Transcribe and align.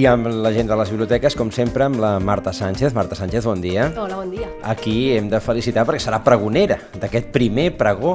I 0.00 0.06
amb 0.08 0.30
la 0.32 0.48
gent 0.54 0.64
de 0.64 0.76
les 0.80 0.88
biblioteques, 0.88 1.34
com 1.36 1.50
sempre, 1.52 1.84
amb 1.84 1.98
la 2.00 2.14
Marta 2.24 2.54
Sánchez. 2.56 2.94
Marta 2.96 3.18
Sánchez, 3.18 3.44
bon 3.44 3.60
dia. 3.60 3.90
Hola, 4.00 4.16
bon 4.16 4.30
dia. 4.32 4.46
Aquí 4.64 5.10
hem 5.12 5.26
de 5.28 5.42
felicitar 5.44 5.82
perquè 5.84 6.00
serà 6.00 6.22
pregonera 6.24 6.78
d'aquest 7.02 7.28
primer 7.34 7.66
pregó 7.76 8.14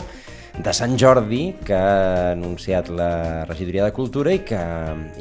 de 0.58 0.74
Sant 0.74 0.96
Jordi 0.98 1.44
que 1.68 1.78
ha 1.78 2.32
anunciat 2.32 2.90
la 2.90 3.12
regidoria 3.46 3.86
de 3.86 3.94
Cultura 3.94 4.34
i 4.34 4.42
que, 4.48 4.64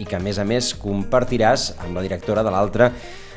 i 0.00 0.08
que 0.08 0.16
a 0.16 0.22
més 0.24 0.40
a 0.40 0.46
més 0.48 0.70
compartiràs 0.80 1.74
amb 1.84 1.98
la 1.98 2.06
directora 2.06 2.46
de 2.46 2.54
l'altra 2.54 2.88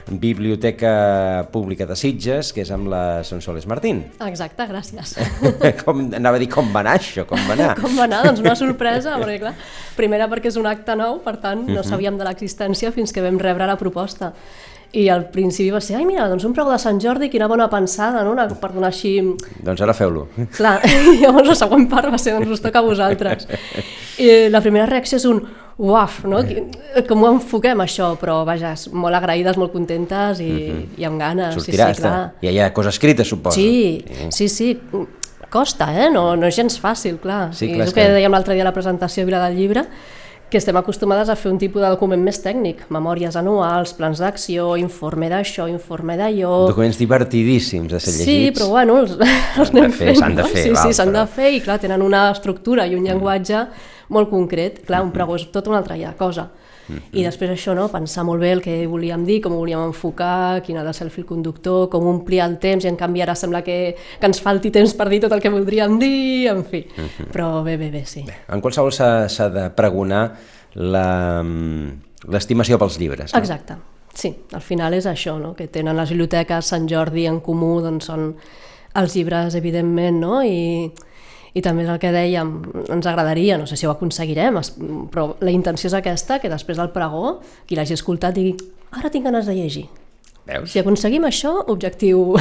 Biblioteca 0.09 1.47
Pública 1.51 1.85
de 1.85 1.95
Sitges, 1.99 2.53
que 2.55 2.63
és 2.63 2.71
amb 2.71 2.87
la 2.91 3.23
Sonsoles 3.27 3.67
Martín. 3.67 4.05
Exacte, 4.23 4.67
gràcies. 4.69 5.17
com, 5.83 6.05
anava 6.15 6.39
a 6.39 6.41
dir 6.41 6.47
com 6.51 6.71
va 6.71 6.81
anar 6.85 6.95
això, 7.01 7.25
com 7.27 7.41
va 7.49 7.57
anar? 7.57 7.73
Com 7.81 7.97
va 7.97 8.05
anar? 8.07 8.23
Doncs 8.29 8.41
una 8.45 8.55
sorpresa, 8.59 9.17
perquè 9.19 9.41
clar, 9.43 9.53
primera 9.97 10.29
perquè 10.31 10.51
és 10.51 10.59
un 10.59 10.69
acte 10.69 10.95
nou, 10.95 11.19
per 11.25 11.35
tant 11.43 11.65
no 11.67 11.83
sabíem 11.83 12.17
de 12.19 12.27
l'existència 12.27 12.93
fins 12.95 13.13
que 13.13 13.25
vam 13.25 13.39
rebre 13.41 13.67
la 13.67 13.77
proposta. 13.79 14.31
I 14.95 15.09
al 15.11 15.25
principi 15.33 15.67
va 15.73 15.81
ser, 15.83 15.97
ai 15.99 16.05
mira, 16.07 16.29
doncs 16.31 16.45
un 16.47 16.53
pregó 16.55 16.71
de 16.71 16.79
Sant 16.79 17.01
Jordi, 17.03 17.27
quina 17.27 17.49
bona 17.51 17.67
pensada, 17.67 18.23
no? 18.23 18.31
Una, 18.31 18.47
per 18.47 18.71
donar 18.71 18.93
així... 18.93 19.17
Doncs 19.59 19.83
ara 19.83 19.95
feu-lo. 19.97 20.29
Clar, 20.55 20.77
i 21.11 21.19
llavors 21.19 21.51
la 21.51 21.59
següent 21.59 21.89
part 21.91 22.07
va 22.13 22.19
ser, 22.21 22.37
doncs 22.37 22.55
us 22.55 22.63
toca 22.63 22.79
a 22.79 22.87
vosaltres. 22.87 23.49
I 24.23 24.47
la 24.53 24.63
primera 24.63 24.87
reacció 24.87 25.19
és 25.19 25.27
un 25.27 25.43
uaf, 25.77 26.23
no? 26.25 26.41
Qui- 26.43 26.63
Com 27.07 27.21
ho 27.23 27.31
enfoquem 27.35 27.77
això? 27.85 28.11
Però 28.17 28.39
vaja, 28.47 28.73
molt 28.97 29.15
agraïdes, 29.15 29.57
molt 29.61 29.71
contentes 29.71 30.39
i, 30.41 30.49
i 30.97 31.05
amb 31.05 31.19
ganes. 31.21 31.53
Sortirà, 31.55 31.89
sí, 31.93 32.01
sí, 32.01 32.01
clar. 32.01 32.33
ja 32.41 32.51
hi 32.51 32.59
ha 32.59 32.71
cosa 32.73 32.89
escrita, 32.89 33.23
suposo. 33.23 33.55
Sí, 33.59 34.03
sí, 34.29 34.47
sí. 34.49 34.71
Costa, 35.49 35.91
eh? 35.95 36.09
No, 36.11 36.35
no 36.35 36.47
és 36.49 36.55
gens 36.57 36.75
fàcil, 36.81 37.19
clar. 37.23 37.53
Sí, 37.55 37.69
I 37.69 37.75
clar, 37.75 37.85
és 37.85 37.91
és 37.91 37.93
el 37.93 37.95
que 37.95 38.07
que- 38.07 38.15
dèiem 38.17 38.31
l'altre 38.33 38.53
dia 38.57 38.63
a 38.65 38.69
la 38.71 38.73
presentació 38.75 39.23
a 39.23 39.25
Vila 39.29 39.43
del 39.47 39.55
Llibre, 39.57 39.85
que 40.49 40.57
estem 40.57 40.75
acostumades 40.79 41.27
a 41.29 41.35
fer 41.35 41.51
un 41.51 41.57
tipus 41.59 41.81
de 41.81 41.87
document 41.91 42.21
més 42.23 42.37
tècnic, 42.43 42.85
memòries 42.89 43.35
anuals, 43.35 43.93
plans 43.93 44.17
d'acció, 44.19 44.77
informe 44.79 45.27
d'això, 45.29 45.67
informe 45.69 46.15
d'allò... 46.17 46.67
Documents 46.69 46.97
divertidíssims 46.97 47.91
de 47.91 47.99
ser 47.99 48.13
Sí, 48.13 48.25
llegits. 48.25 48.59
però 48.61 48.69
bueno, 48.69 48.97
els, 49.03 49.11
els 49.59 49.69
anem 49.73 49.91
fer, 49.91 50.07
fent, 50.13 50.19
s'han 50.21 50.35
de 50.35 50.41
no? 50.41 50.47
fer, 50.47 50.63
Sí, 50.63 50.69
val, 50.71 50.87
sí, 50.87 50.93
s'han 50.93 51.09
però- 51.11 51.19
de 51.25 51.27
fer 51.35 51.51
i 51.53 51.59
clar, 51.61 51.79
tenen 51.83 52.01
una 52.01 52.31
estructura 52.31 52.85
i 52.87 52.95
un 52.95 53.03
llenguatge 53.03 53.65
molt 54.09 54.29
concret. 54.29 54.83
Clar, 54.87 55.01
un 55.03 55.11
pregó 55.11 55.35
és 55.35 55.47
tota 55.51 55.69
una 55.71 55.79
altra 55.83 55.97
ja 55.99 56.13
cosa. 56.17 56.49
I 57.11 57.19
després 57.25 57.49
això, 57.51 57.73
no? 57.75 57.89
pensar 57.91 58.23
molt 58.23 58.39
bé 58.39 58.53
el 58.55 58.61
que 58.63 58.87
volíem 58.87 59.25
dir, 59.27 59.41
com 59.43 59.51
ho 59.51 59.57
volíem 59.59 59.81
enfocar, 59.89 60.61
quin 60.63 60.77
ha 60.79 60.85
de 60.85 60.93
ser 60.95 61.03
el 61.03 61.11
fil 61.11 61.25
conductor, 61.27 61.89
com 61.91 62.05
omplir 62.07 62.39
el 62.45 62.55
temps, 62.63 62.85
i 62.85 62.87
en 62.87 62.95
canvi 62.95 63.19
ara 63.25 63.35
sembla 63.35 63.59
que, 63.61 63.95
que 64.21 64.25
ens 64.29 64.39
falti 64.39 64.71
temps 64.71 64.93
per 64.95 65.09
dir 65.11 65.19
tot 65.25 65.35
el 65.35 65.41
que 65.43 65.51
voldríem 65.51 65.97
dir, 65.99 66.47
en 66.47 66.63
fi. 66.63 66.85
Però 67.33 67.61
bé, 67.65 67.75
bé, 67.75 67.89
bé, 67.91 68.05
sí. 68.07 68.23
En 68.47 68.63
qualsevol 68.63 68.93
s'ha 68.95 69.49
de 69.51 69.65
pregonar 69.75 70.29
la- 70.79 71.43
l'estimació 72.31 72.79
pels 72.79 72.97
llibres. 73.01 73.33
No? 73.33 73.39
Exacte. 73.41 73.75
Sí, 74.17 74.31
al 74.55 74.63
final 74.65 74.95
és 74.97 75.05
això, 75.05 75.35
no? 75.41 75.51
que 75.55 75.67
tenen 75.67 75.97
les 75.99 76.09
biblioteques 76.09 76.65
Sant 76.71 76.87
Jordi 76.89 77.27
en 77.29 77.41
comú, 77.45 77.81
doncs 77.83 78.07
són 78.09 78.31
els 78.97 79.13
llibres, 79.13 79.53
evidentment, 79.59 80.17
no? 80.23 80.39
I, 80.41 80.87
i 81.53 81.63
també 81.63 81.85
és 81.85 81.91
el 81.93 81.99
que 82.01 82.11
dèiem, 82.13 82.51
ens 82.93 83.07
agradaria, 83.07 83.59
no 83.59 83.67
sé 83.69 83.77
si 83.79 83.87
ho 83.87 83.93
aconseguirem, 83.93 84.59
però 85.13 85.29
la 85.39 85.53
intenció 85.53 85.91
és 85.91 85.95
aquesta, 85.97 86.41
que 86.43 86.51
després 86.51 86.79
del 86.79 86.91
pregó, 86.95 87.37
qui 87.67 87.79
l'hagi 87.79 87.95
escoltat 87.97 88.35
digui, 88.35 88.57
ara 88.97 89.11
tinc 89.13 89.27
ganes 89.29 89.47
de 89.47 89.55
llegir. 89.55 89.87
Veus? 90.47 90.71
Si 90.71 90.79
aconseguim 90.79 91.25
això, 91.27 91.53
objectiu 91.73 92.35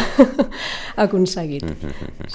aconseguit. 1.07 1.67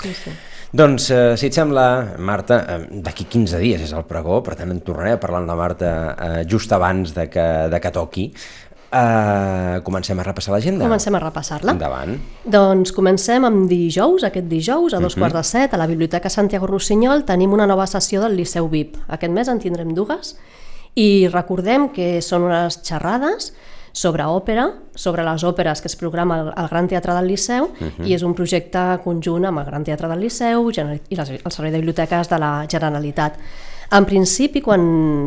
Sí, 0.01 0.13
sí. 0.15 0.31
Doncs, 0.71 1.09
eh, 1.11 1.33
si 1.35 1.49
et 1.49 1.55
sembla, 1.55 2.15
Marta, 2.23 2.61
eh, 2.63 2.99
d'aquí 3.03 3.25
15 3.27 3.59
dies 3.59 3.81
és 3.83 3.91
el 3.91 4.05
pregó, 4.07 4.37
per 4.43 4.55
tant 4.55 4.71
en 4.71 4.79
tornaré 4.85 5.17
a 5.17 5.19
parlar 5.19 5.41
amb 5.41 5.51
la 5.51 5.57
Marta 5.59 5.89
eh, 6.15 6.43
just 6.47 6.71
abans 6.71 7.11
de 7.15 7.25
que, 7.29 7.47
de 7.71 7.79
que 7.83 7.91
toqui. 7.91 8.29
Eh, 8.91 9.79
comencem 9.87 10.19
a 10.19 10.23
repassar 10.23 10.51
l'agenda? 10.51 10.83
Comencem 10.83 11.15
a 11.15 11.19
repassar-la. 11.23 11.71
Endavant. 11.71 12.17
Doncs 12.43 12.91
comencem 12.91 13.45
amb 13.47 13.69
dijous, 13.69 14.25
aquest 14.27 14.49
dijous, 14.51 14.93
a 14.93 14.99
dos 14.99 15.15
quarts 15.15 15.37
de 15.37 15.43
set, 15.47 15.73
a 15.73 15.79
la 15.79 15.87
Biblioteca 15.87 16.29
Santiago 16.29 16.67
Rossinyol, 16.67 17.23
tenim 17.23 17.53
una 17.55 17.67
nova 17.67 17.87
sessió 17.87 18.19
del 18.21 18.35
Liceu 18.35 18.67
VIP. 18.67 18.97
Aquest 19.07 19.31
mes 19.31 19.47
en 19.47 19.63
tindrem 19.63 19.95
dues 19.95 20.35
i 20.99 21.29
recordem 21.31 21.87
que 21.95 22.17
són 22.19 22.49
unes 22.49 22.81
xerrades 22.83 23.53
sobre 23.93 24.23
òpera, 24.27 24.69
sobre 24.95 25.23
les 25.23 25.43
òperes 25.43 25.81
que 25.83 25.87
es 25.87 25.95
programa 25.95 26.41
al, 26.41 26.53
al 26.55 26.67
Gran 26.71 26.87
Teatre 26.91 27.15
del 27.15 27.27
Liceu 27.31 27.69
i 28.03 28.15
és 28.15 28.23
un 28.23 28.35
projecte 28.35 28.83
conjunt 29.03 29.47
amb 29.47 29.63
el 29.63 29.67
Gran 29.67 29.87
Teatre 29.87 30.11
del 30.11 30.23
Liceu 30.23 30.67
i 30.71 31.15
les, 31.15 31.31
el 31.39 31.51
Servei 31.51 31.71
de 31.71 31.79
Biblioteques 31.79 32.31
de 32.31 32.39
la 32.39 32.53
Generalitat. 32.71 33.39
En 33.91 34.05
principi, 34.07 34.61
quan 34.63 34.83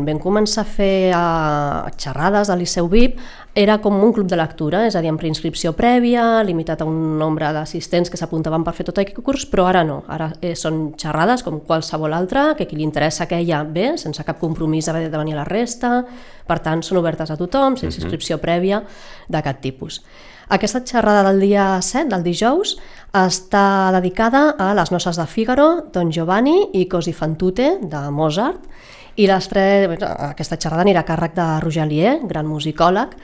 vam 0.07 0.17
començar 0.21 0.63
a 0.63 0.69
fer 0.69 1.13
uh, 1.13 1.91
xerrades 2.01 2.49
al 2.49 2.57
Liceu 2.63 2.89
VIP, 2.89 3.19
era 3.55 3.77
com 3.79 4.03
un 4.03 4.11
club 4.11 4.27
de 4.27 4.35
lectura, 4.35 4.81
és 4.83 4.97
a 4.97 5.01
dir, 5.01 5.07
amb 5.07 5.19
preinscripció 5.21 5.71
prèvia, 5.77 6.43
limitat 6.43 6.81
a 6.83 6.87
un 6.89 7.15
nombre 7.15 7.47
d'assistents 7.55 8.11
que 8.11 8.19
s'apuntaven 8.19 8.65
per 8.67 8.73
fer 8.75 8.83
tot 8.89 8.99
aquest 8.99 9.21
curs, 9.23 9.45
però 9.47 9.69
ara 9.69 9.85
no, 9.87 10.01
ara 10.11 10.27
eh, 10.43 10.51
són 10.59 10.89
xerrades 10.99 11.41
com 11.45 11.61
qualsevol 11.63 12.13
altra, 12.13 12.49
que 12.59 12.67
qui 12.67 12.75
li 12.75 12.83
interessa 12.83 13.23
aquella 13.23 13.63
ve, 13.63 13.93
sense 13.97 14.27
cap 14.27 14.41
compromís 14.43 14.89
d'haver 14.91 15.07
de 15.07 15.17
venir 15.17 15.37
a 15.37 15.39
la 15.39 15.47
resta, 15.47 16.01
per 16.45 16.59
tant, 16.67 16.83
són 16.83 16.99
obertes 16.99 17.31
a 17.31 17.39
tothom, 17.39 17.79
sense 17.79 18.03
inscripció 18.03 18.41
prèvia 18.43 18.83
d'aquest 19.31 19.63
tipus. 19.63 20.01
Aquesta 20.51 20.83
xerrada 20.85 21.23
del 21.31 21.39
dia 21.39 21.79
7, 21.81 22.09
del 22.11 22.27
dijous, 22.27 22.75
està 23.15 23.89
dedicada 23.95 24.49
a 24.59 24.73
les 24.75 24.91
noces 24.91 25.15
de 25.15 25.25
Fígaro, 25.31 25.87
Don 25.95 26.11
Giovanni 26.11 26.73
i 26.75 26.89
Così 26.91 27.15
fan 27.15 27.39
tutte, 27.39 27.77
de 27.81 28.03
Mozart, 28.11 28.67
i 29.15 29.27
les 29.29 29.47
tres, 29.47 29.87
aquesta 30.29 30.57
xerrada 30.59 30.83
anirà 30.83 31.05
a 31.05 31.07
càrrec 31.07 31.35
de 31.37 31.47
Roger 31.63 31.87
Lier, 31.87 32.15
gran 32.27 32.47
musicòleg, 32.49 33.15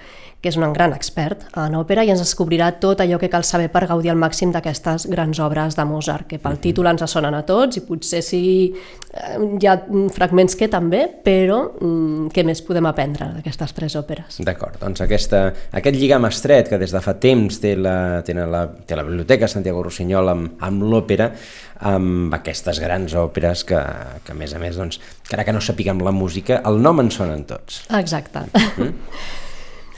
que 0.41 0.49
és 0.49 0.57
un 0.57 0.73
gran 0.73 0.93
expert 0.95 1.43
en 1.61 1.75
òpera 1.77 2.01
i 2.01 2.09
ens 2.09 2.21
descobrirà 2.23 2.71
tot 2.81 3.03
allò 3.03 3.19
que 3.21 3.29
cal 3.29 3.45
saber 3.45 3.69
per 3.69 3.85
gaudir 3.89 4.09
al 4.09 4.17
màxim 4.17 4.49
d'aquestes 4.51 5.05
grans 5.11 5.39
obres 5.39 5.77
de 5.77 5.85
Mozart, 5.85 6.25
que 6.27 6.39
pel 6.41 6.57
títol 6.63 6.89
ens 6.89 7.05
sonen 7.05 7.37
a 7.37 7.43
tots 7.45 7.77
i 7.77 7.83
potser 7.85 8.23
sí 8.25 8.41
eh, 8.73 9.37
hi 9.37 9.69
ha 9.69 9.75
fragments 10.15 10.57
que 10.57 10.67
també, 10.71 11.03
però 11.23 11.59
mm, 11.77 12.31
què 12.33 12.45
més 12.47 12.63
podem 12.65 12.89
aprendre 12.89 13.29
d'aquestes 13.35 13.75
tres 13.77 13.97
òperes? 13.99 14.39
D'acord, 14.41 14.79
doncs 14.81 15.03
aquesta, 15.05 15.43
aquest 15.77 15.99
lligam 16.01 16.25
estret 16.29 16.73
que 16.73 16.81
des 16.81 16.93
de 16.95 17.03
fa 17.05 17.13
temps 17.21 17.61
té 17.61 17.75
la, 17.77 18.23
té 18.25 18.33
la, 18.33 18.65
té 18.65 18.97
la 18.97 19.05
Biblioteca 19.05 19.49
Santiago 19.51 19.85
Rossinyol 19.85 20.33
amb, 20.33 20.57
amb 20.65 20.87
l'òpera, 20.89 21.29
amb 21.91 22.33
aquestes 22.33 22.81
grans 22.81 23.13
òperes 23.17 23.63
que, 23.69 23.85
que 24.25 24.33
a 24.33 24.37
més 24.37 24.57
a 24.57 24.61
més, 24.61 24.73
doncs, 24.77 24.97
encara 25.27 25.45
que 25.45 25.53
no 25.53 25.61
sapiguem 25.61 26.01
la 26.01 26.13
música, 26.13 26.63
el 26.65 26.81
nom 26.81 27.05
en 27.05 27.13
sonen 27.13 27.45
tots. 27.49 27.83
Exacte. 28.01 28.47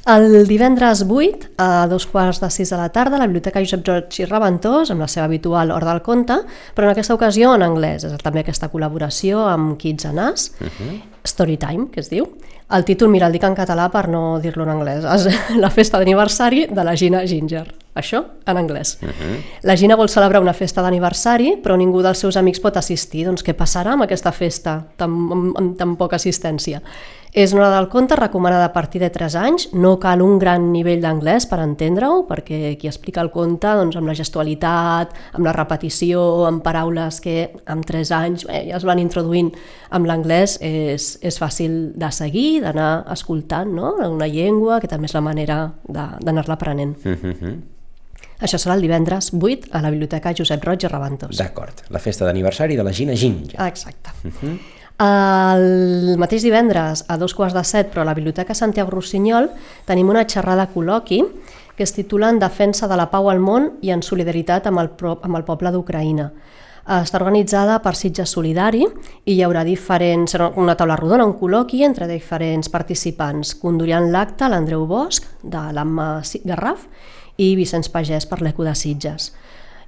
El 0.05 0.47
divendres 0.49 1.05
8, 1.07 1.53
a 1.63 1.87
dos 1.87 2.03
quarts 2.11 2.41
de 2.43 2.49
sis 2.51 2.69
de 2.69 2.75
la 2.75 2.89
tarda, 2.91 3.15
la 3.17 3.27
Biblioteca 3.29 3.61
Josep 3.63 3.85
Roig 3.87 4.17
i 4.19 4.25
Reventós, 4.27 4.89
amb 4.91 4.99
la 4.99 5.07
seva 5.07 5.29
habitual 5.29 5.71
Hora 5.71 5.93
del 5.93 6.01
Conte, 6.03 6.41
però 6.75 6.89
en 6.89 6.91
aquesta 6.91 7.15
ocasió 7.15 7.53
en 7.55 7.63
anglès. 7.63 8.03
És 8.03 8.17
també 8.19 8.43
aquesta 8.43 8.67
col·laboració 8.67 9.45
amb 9.47 9.77
Kids 9.79 10.09
and 10.09 10.19
Us, 10.19 10.49
Storytime, 11.23 11.87
que 11.93 12.03
es 12.03 12.11
diu. 12.11 12.27
El 12.75 12.83
títol, 12.83 13.07
mira, 13.13 13.29
el 13.31 13.37
dic 13.37 13.45
en 13.47 13.55
català 13.55 13.87
per 13.93 14.09
no 14.11 14.41
dir-lo 14.43 14.67
en 14.67 14.73
anglès. 14.75 15.07
És 15.07 15.39
la 15.63 15.71
festa 15.71 16.01
d'aniversari 16.01 16.65
de 16.67 16.83
la 16.83 16.97
Gina 16.99 17.23
Ginger. 17.23 17.63
Això 17.95 18.25
en 18.49 18.57
anglès. 18.57 18.97
La 19.63 19.77
Gina 19.77 19.95
vol 19.95 20.09
celebrar 20.09 20.41
una 20.41 20.55
festa 20.57 20.81
d'aniversari, 20.81 21.61
però 21.63 21.77
ningú 21.79 22.01
dels 22.03 22.19
seus 22.19 22.35
amics 22.35 22.59
pot 22.59 22.75
assistir. 22.75 23.23
Doncs 23.29 23.45
què 23.45 23.55
passarà 23.55 23.93
amb 23.93 24.03
aquesta 24.03 24.33
festa 24.35 24.81
tan, 24.97 25.13
amb, 25.31 25.51
amb 25.55 25.77
tan 25.77 25.95
poca 25.95 26.17
assistència? 26.17 26.81
És 27.33 27.49
una 27.57 27.71
del 27.73 27.87
conte 27.89 28.13
recomanada 28.15 28.67
a 28.67 28.73
partir 28.73 28.99
de 29.01 29.07
3 29.09 29.35
anys, 29.41 29.63
no 29.73 29.95
cal 29.97 30.21
un 30.21 30.35
gran 30.37 30.67
nivell 30.71 30.99
d'anglès 31.01 31.47
per 31.49 31.57
entendre-ho, 31.63 32.27
perquè 32.29 32.75
qui 32.77 32.85
explica 32.85 33.23
el 33.25 33.31
conte 33.33 33.71
doncs, 33.79 33.97
amb 33.97 34.05
la 34.05 34.13
gestualitat, 34.13 35.15
amb 35.33 35.47
la 35.47 35.53
repetició, 35.57 36.21
amb 36.45 36.61
paraules 36.61 37.17
que 37.25 37.47
amb 37.73 37.87
3 37.89 38.11
anys 38.19 38.45
eh, 38.45 38.67
ja 38.69 38.77
es 38.77 38.85
van 38.85 39.01
introduint 39.01 39.49
amb 39.89 40.05
l'anglès, 40.05 40.59
és, 40.61 41.15
és 41.25 41.39
fàcil 41.41 41.79
de 41.97 42.11
seguir, 42.13 42.61
d'anar 42.67 42.91
escoltant 43.17 43.73
no? 43.73 43.95
una 44.13 44.29
llengua, 44.29 44.77
que 44.79 44.91
també 44.91 45.09
és 45.09 45.17
la 45.17 45.25
manera 45.25 45.57
de- 45.89 46.09
d'anar-la 46.21 46.53
aprenent. 46.53 46.93
Això 48.43 48.59
serà 48.61 48.75
el 48.77 48.85
divendres 48.85 49.31
8 49.33 49.71
a 49.73 49.81
la 49.81 49.89
Biblioteca 49.89 50.35
Josep 50.37 50.61
Roig 50.67 50.85
i 50.85 50.87
Reventós. 50.91 51.33
D'acord, 51.39 51.81
la 51.89 51.99
festa 52.03 52.25
d'aniversari 52.29 52.75
de 52.77 52.83
la 52.85 52.93
Gina 52.93 53.15
Ginger. 53.17 53.57
Exacte. 53.65 54.11
El 55.01 56.17
mateix 56.21 56.43
divendres, 56.45 57.01
a 57.09 57.17
dos 57.17 57.33
quarts 57.33 57.55
de 57.55 57.63
set, 57.65 57.89
però 57.91 58.03
a 58.03 58.05
la 58.05 58.13
Biblioteca 58.13 58.53
Santiago 58.53 58.91
Rossinyol, 58.93 59.49
tenim 59.89 60.09
una 60.13 60.25
xerrada 60.29 60.67
col·loqui 60.69 61.23
que 61.75 61.83
es 61.83 61.93
titula 61.93 62.29
En 62.29 62.39
defensa 62.39 62.87
de 62.87 62.95
la 62.95 63.09
pau 63.09 63.29
al 63.29 63.39
món 63.41 63.71
i 63.81 63.89
en 63.89 64.03
solidaritat 64.05 64.67
amb 64.69 64.83
el, 64.83 64.91
amb 65.01 65.35
el 65.35 65.43
poble 65.43 65.71
d'Ucraïna. 65.73 66.31
està 66.83 67.15
organitzada 67.17 67.77
per 67.79 67.95
Sitges 67.95 68.29
Solidari 68.35 68.83
i 68.83 69.33
hi 69.33 69.41
haurà 69.41 69.63
diferents, 69.63 70.35
una 70.35 70.75
taula 70.75 70.97
rodona, 70.99 71.25
un 71.25 71.37
col·loqui 71.39 71.83
entre 71.83 72.07
diferents 72.07 72.69
participants. 72.69 73.55
Conduiran 73.55 74.11
l'acte 74.11 74.49
l'Andreu 74.49 74.85
Bosch, 74.85 75.23
de 75.41 75.71
l'Amma 75.71 76.21
Garraf, 76.43 76.85
i 77.37 77.55
Vicenç 77.55 77.89
Pagès 77.89 78.27
per 78.27 78.41
l'Eco 78.41 78.63
de 78.63 78.75
Sitges. 78.75 79.31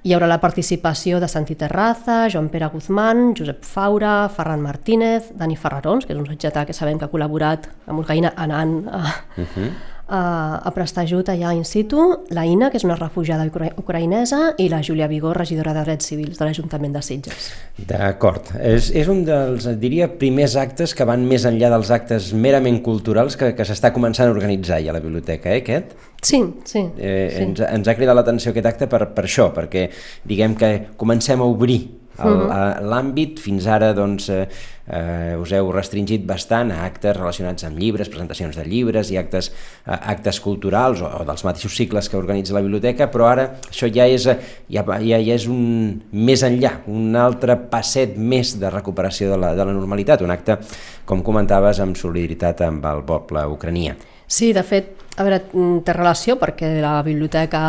Hi 0.06 0.12
haurà 0.14 0.28
la 0.30 0.36
participació 0.38 1.18
de 1.18 1.26
Santi 1.26 1.56
Terraza, 1.58 2.28
Joan 2.30 2.46
Pere 2.52 2.68
Guzmán, 2.70 3.32
Josep 3.34 3.64
Faura, 3.66 4.28
Ferran 4.30 4.62
Martínez, 4.62 5.32
Dani 5.34 5.58
Ferrarons, 5.58 6.06
que 6.06 6.14
és 6.14 6.20
un 6.20 6.28
setgetà 6.28 6.62
que 6.68 6.76
sabem 6.78 7.00
que 7.00 7.08
ha 7.08 7.10
col·laborat 7.10 7.66
amb 7.90 8.04
Urgaïna 8.04 8.30
anant 8.46 8.76
a, 8.86 9.02
uh 9.34 9.48
-huh 9.56 9.70
a, 10.08 10.60
a 10.62 10.70
prestar 10.74 11.04
ajut 11.04 11.28
allà 11.32 11.52
in 11.56 11.64
situ, 11.66 12.02
la 12.34 12.44
Ina, 12.46 12.70
que 12.70 12.78
és 12.78 12.86
una 12.86 12.96
refugiada 12.98 13.46
ucraïnesa, 13.80 14.54
i 14.62 14.68
la 14.70 14.82
Júlia 14.86 15.08
Vigó, 15.10 15.32
regidora 15.34 15.74
de 15.74 15.82
Drets 15.86 16.10
Civils 16.12 16.38
de 16.38 16.46
l'Ajuntament 16.46 16.94
de 16.94 17.02
Sitges. 17.02 17.50
D'acord. 17.90 18.52
És, 18.60 18.92
és 18.94 19.10
un 19.12 19.24
dels, 19.26 19.66
diria, 19.82 20.08
primers 20.20 20.56
actes 20.60 20.94
que 20.94 21.06
van 21.08 21.26
més 21.26 21.46
enllà 21.48 21.72
dels 21.74 21.90
actes 21.94 22.32
merament 22.34 22.80
culturals 22.86 23.38
que, 23.38 23.52
que 23.58 23.66
s'està 23.66 23.92
començant 23.96 24.30
a 24.30 24.34
organitzar 24.34 24.80
ja 24.84 24.94
a 24.94 24.96
la 24.96 25.02
biblioteca, 25.04 25.50
eh, 25.50 25.64
aquest? 25.64 25.96
Sí, 26.22 26.40
sí. 26.64 26.86
Eh, 26.96 27.28
sí. 27.34 27.42
Ens, 27.42 27.66
ens 27.66 27.88
ha 27.88 27.98
cridat 27.98 28.16
l'atenció 28.16 28.54
aquest 28.54 28.72
acte 28.72 28.90
per, 28.90 29.04
per 29.14 29.26
això, 29.26 29.50
perquè 29.54 29.88
diguem 30.24 30.56
que 30.58 30.72
comencem 30.96 31.42
a 31.42 31.50
obrir 31.50 31.82
Mhm. 32.16 32.86
L'àmbit 32.88 33.40
fins 33.42 33.66
ara 33.68 33.92
doncs, 33.92 34.30
eh, 34.30 34.46
eh, 34.86 35.36
us 35.40 35.52
heu 35.56 35.70
restringit 35.74 36.24
bastant 36.26 36.72
a 36.74 36.82
actes 36.86 37.16
relacionats 37.16 37.66
amb 37.66 37.78
llibres, 37.80 38.10
presentacions 38.12 38.56
de 38.56 38.64
llibres 38.66 39.10
i 39.12 39.18
actes, 39.20 39.50
eh, 39.84 39.92
actes 39.96 40.40
culturals 40.44 41.02
o, 41.02 41.10
o 41.20 41.26
dels 41.28 41.44
mateixos 41.46 41.76
cicles 41.76 42.10
que 42.10 42.18
organitza 42.18 42.56
la 42.56 42.64
biblioteca, 42.64 43.10
però 43.12 43.30
ara 43.30 43.46
això 43.68 43.90
ja 43.92 44.08
és, 44.10 44.26
eh, 44.30 44.38
ja, 44.72 44.84
ja, 45.02 45.20
ja 45.20 45.36
és 45.36 45.46
un 45.50 46.02
més 46.12 46.44
enllà, 46.46 46.76
un 46.86 47.16
altre 47.18 47.58
passet 47.70 48.16
més 48.16 48.56
de 48.60 48.70
recuperació 48.72 49.32
de 49.34 49.40
la, 49.42 49.54
de 49.58 49.64
la 49.64 49.76
normalitat, 49.76 50.22
un 50.22 50.34
acte, 50.34 50.60
com 51.06 51.22
comentaves, 51.26 51.80
amb 51.82 51.98
solidaritat 51.98 52.66
amb 52.66 52.86
el 52.92 53.02
poble 53.06 53.46
ucranià. 53.52 53.96
Sí, 54.26 54.52
de 54.52 54.62
fet, 54.66 54.96
a 55.16 55.22
veure, 55.22 55.38
mm, 55.52 55.84
té 55.86 55.92
relació 55.94 56.34
perquè 56.36 56.80
la 56.82 57.00
biblioteca 57.02 57.60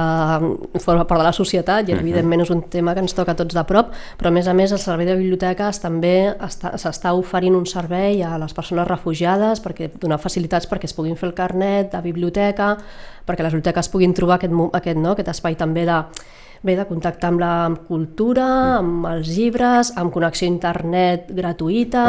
forma 0.81 1.05
part 1.07 1.21
de 1.21 1.27
la 1.27 1.31
societat 1.31 1.87
i 1.87 1.93
evidentment 1.93 2.41
és 2.41 2.49
un 2.49 2.63
tema 2.63 2.95
que 2.95 2.99
ens 2.99 3.13
toca 3.13 3.35
tots 3.35 3.53
de 3.53 3.63
prop, 3.63 3.93
però 4.17 4.27
a 4.27 4.31
més 4.31 4.47
a 4.47 4.53
més 4.53 4.71
el 4.71 4.79
servei 4.79 5.05
de 5.05 5.15
biblioteques 5.15 5.79
també 5.79 6.33
s'està 6.49 7.13
oferint 7.13 7.55
un 7.55 7.65
servei 7.65 8.23
a 8.23 8.37
les 8.37 8.53
persones 8.53 8.87
refugiades 8.87 9.61
perquè 9.61 9.91
donar 9.99 10.17
facilitats 10.17 10.67
perquè 10.67 10.85
es 10.85 10.93
puguin 10.93 11.15
fer 11.15 11.29
el 11.29 11.35
carnet 11.35 11.91
de 11.91 12.01
biblioteca, 12.01 12.75
perquè 13.25 13.43
les 13.43 13.53
biblioteques 13.53 13.89
puguin 13.89 14.13
trobar 14.13 14.35
aquest, 14.35 14.53
aquest, 14.73 14.97
no, 14.97 15.11
aquest 15.11 15.29
espai 15.29 15.55
també 15.55 15.85
de 15.85 16.03
bé, 16.63 16.75
de 16.75 16.85
contactar 16.85 17.31
amb 17.31 17.41
la 17.41 17.51
amb 17.65 17.83
cultura, 17.87 18.45
mm. 18.45 18.77
amb 18.79 19.07
els 19.11 19.29
llibres, 19.35 19.91
amb 19.97 20.13
connexió 20.13 20.47
a 20.47 20.51
internet 20.51 21.31
gratuïta, 21.35 22.05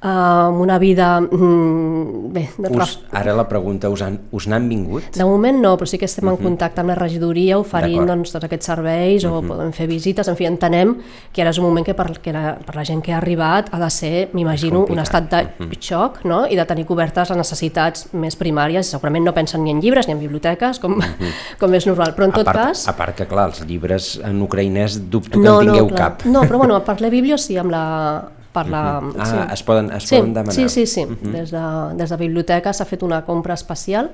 eh, 0.00 0.06
amb 0.06 0.60
una 0.60 0.78
vida... 0.78 1.12
Mm, 1.20 2.30
bé, 2.34 2.46
us, 2.70 2.98
ara 3.16 3.34
la 3.36 3.46
pregunta, 3.48 3.90
us, 3.90 4.02
han, 4.06 4.18
us 4.36 4.46
n'han 4.50 4.68
vingut? 4.70 5.10
De 5.16 5.26
moment 5.26 5.60
no, 5.60 5.74
però 5.78 5.88
sí 5.90 5.98
que 5.98 6.08
estem 6.08 6.26
en 6.26 6.34
uh 6.34 6.36
mhm. 6.36 6.40
-huh. 6.40 6.48
contacte 6.48 6.80
amb 6.80 6.90
la 6.90 6.94
regidoria 6.94 7.58
oferint 7.58 8.06
doncs, 8.06 8.32
tots 8.32 8.44
aquests 8.44 8.66
serveis 8.66 9.24
uh 9.24 9.30
-huh. 9.30 9.38
o 9.38 9.42
mhm. 9.42 9.48
podem 9.48 9.72
fer 9.72 9.86
visites, 9.86 10.28
en 10.28 10.36
fi, 10.36 10.46
entenem 10.46 10.96
que 11.32 11.42
ara 11.42 11.50
és 11.50 11.58
un 11.58 11.64
moment 11.64 11.86
que 11.86 11.94
per, 11.94 12.20
que 12.20 12.32
la, 12.32 12.58
per 12.58 12.74
la 12.76 12.84
gent 12.84 13.02
que 13.02 13.12
ha 13.12 13.16
arribat 13.16 13.72
ha 13.72 13.78
de 13.78 13.90
ser, 13.90 14.30
m'imagino, 14.32 14.86
un 14.88 14.98
estat 14.98 15.30
de 15.30 15.42
mhm. 15.42 15.70
-huh. 15.70 15.78
xoc 15.80 16.24
no? 16.24 16.46
i 16.46 16.56
de 16.56 16.64
tenir 16.64 16.86
cobertes 16.86 17.28
les 17.28 17.38
necessitats 17.38 18.12
més 18.12 18.36
primàries, 18.36 18.82
segurament 18.82 19.24
no 19.24 19.32
pensen 19.32 19.64
ni 19.64 19.70
en 19.70 19.80
llibres 19.80 20.06
ni 20.06 20.12
en 20.12 20.20
biblioteques, 20.20 20.78
com, 20.78 20.92
uh 20.92 20.98
-huh. 20.98 21.32
com 21.58 21.74
és 21.74 21.86
normal, 21.86 22.14
però 22.14 22.24
en 22.24 22.32
tot 22.32 22.48
a 22.48 22.52
part, 22.52 22.58
cas... 22.58 22.88
A 22.88 22.96
part 22.96 23.14
que, 23.16 23.26
clar, 23.26 23.46
els 23.46 23.60
llibres 23.66 23.79
llibres 23.80 24.20
en 24.22 24.42
ucraïnès 24.42 24.98
dubto 25.10 25.38
que 25.38 25.44
no, 25.44 25.60
en 25.60 25.70
tingueu 25.70 25.88
no, 25.88 25.96
cap. 25.96 26.24
No, 26.26 26.44
però 26.44 26.58
bueno, 26.58 26.78
per 26.84 27.00
la 27.00 27.08
Bíblia 27.08 27.38
sí, 27.38 27.56
amb 27.56 27.72
la, 27.72 28.28
per 28.52 28.68
la... 28.68 29.00
Uh 29.00 29.08
-huh. 29.08 29.16
Ah, 29.18 29.24
sí. 29.24 29.52
es 29.54 29.62
poden, 29.62 29.90
es 29.92 30.04
sí, 30.04 30.16
poden 30.16 30.34
demanar. 30.34 30.54
Sí, 30.54 30.68
sí, 30.68 30.86
sí. 30.86 31.04
Uh 31.04 31.10
-huh. 31.10 31.32
des, 31.32 31.50
de, 31.50 31.96
des 31.96 32.10
de 32.10 32.16
biblioteca 32.16 32.72
s'ha 32.72 32.84
fet 32.84 33.02
una 33.02 33.24
compra 33.24 33.54
especial 33.54 34.10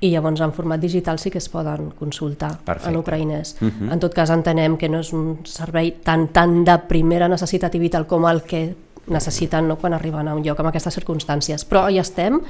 i 0.00 0.10
llavors 0.10 0.40
en 0.40 0.52
format 0.52 0.80
digital 0.80 1.18
sí 1.18 1.30
que 1.30 1.38
es 1.38 1.48
poden 1.48 1.90
consultar 1.90 2.58
Perfecte. 2.64 2.88
en 2.88 2.96
ucraïnès. 2.96 3.56
Uh 3.60 3.68
-huh. 3.68 3.92
En 3.92 3.98
tot 3.98 4.14
cas 4.14 4.30
entenem 4.30 4.76
que 4.76 4.88
no 4.88 5.00
és 5.00 5.12
un 5.12 5.38
servei 5.44 5.96
tan 6.02 6.28
tan 6.28 6.64
de 6.64 6.78
primera 6.88 7.28
necessitat 7.28 7.74
i 7.74 7.78
vital 7.78 8.06
com 8.06 8.26
el 8.26 8.42
que 8.42 8.74
necessiten 9.10 9.68
no, 9.68 9.76
quan 9.80 9.94
arriben 9.96 10.28
a 10.28 10.34
un 10.34 10.44
lloc 10.46 10.60
amb 10.60 10.70
aquestes 10.70 10.96
circumstàncies. 10.98 11.66
Però 11.68 11.88
hi 11.90 11.98
estem 12.00 12.40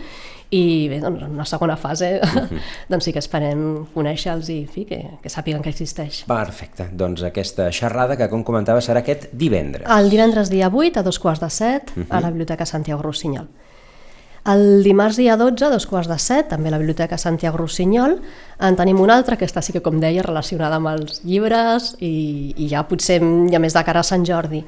i 0.50 0.88
bé, 0.90 0.98
doncs, 1.02 1.22
en 1.22 1.36
una 1.36 1.46
segona 1.46 1.76
fase 1.76 2.20
uh 2.22 2.26
-huh. 2.34 2.60
doncs 2.88 3.04
sí 3.04 3.12
que 3.12 3.18
esperem 3.18 3.86
conèixer-los 3.94 4.48
i 4.48 4.66
fi, 4.66 4.84
que, 4.84 5.18
que 5.22 5.28
sàpiguen 5.28 5.62
que 5.62 5.70
existeix. 5.70 6.24
Perfecte, 6.26 6.88
doncs 6.92 7.22
aquesta 7.22 7.70
xerrada 7.70 8.16
que 8.16 8.28
com 8.28 8.44
comentava 8.44 8.80
serà 8.80 8.98
aquest 8.98 9.28
divendres. 9.32 9.88
El 9.88 10.10
divendres 10.10 10.50
dia 10.50 10.68
8 10.68 11.00
a 11.00 11.02
dos 11.02 11.18
quarts 11.18 11.40
de 11.40 11.50
set 11.50 11.92
uh 11.96 12.02
-huh. 12.02 12.06
a 12.10 12.20
la 12.20 12.30
Biblioteca 12.30 12.66
Santiago 12.66 13.02
Rossinyol. 13.02 13.48
El 14.44 14.82
dimarts 14.82 15.18
dia 15.20 15.36
12, 15.36 15.66
a 15.66 15.68
dos 15.68 15.84
quarts 15.86 16.08
de 16.08 16.16
set, 16.18 16.48
també 16.48 16.70
a 16.70 16.72
la 16.72 16.78
Biblioteca 16.78 17.18
Santiago 17.18 17.58
Rossinyol, 17.58 18.20
en 18.58 18.76
tenim 18.76 19.00
una 19.00 19.18
altra, 19.18 19.36
que 19.36 19.44
està 19.44 19.60
sí 19.60 19.74
que, 19.74 19.82
com 19.84 20.00
deia, 20.00 20.22
relacionada 20.24 20.76
amb 20.80 20.88
els 20.94 21.20
llibres 21.28 21.94
i, 22.00 22.54
i 22.56 22.68
ja 22.68 22.86
potser 22.88 23.20
ja 23.52 23.60
més 23.60 23.76
de 23.76 23.84
cara 23.84 24.00
a 24.00 24.06
Sant 24.06 24.24
Jordi. 24.24 24.64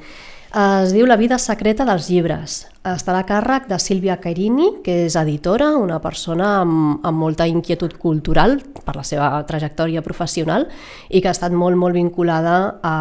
Es 0.53 0.91
diu 0.93 1.07
La 1.09 1.15
vida 1.17 1.39
secreta 1.41 1.81
dels 1.81 2.11
llibres. 2.13 2.59
Està 2.85 3.15
a 3.17 3.23
càrrec 3.25 3.65
de 3.71 3.79
Sílvia 3.81 4.19
Cairini, 4.21 4.67
que 4.85 5.07
és 5.07 5.15
editora, 5.17 5.71
una 5.81 5.97
persona 6.03 6.59
amb, 6.59 6.99
amb 7.01 7.17
molta 7.17 7.47
inquietud 7.49 7.95
cultural 7.97 8.59
per 8.85 8.93
la 8.93 9.05
seva 9.07 9.31
trajectòria 9.49 10.03
professional 10.05 10.67
i 11.09 11.23
que 11.23 11.31
ha 11.31 11.33
estat 11.33 11.55
molt, 11.57 11.79
molt 11.79 11.97
vinculada 11.97 12.57
a 12.85 12.95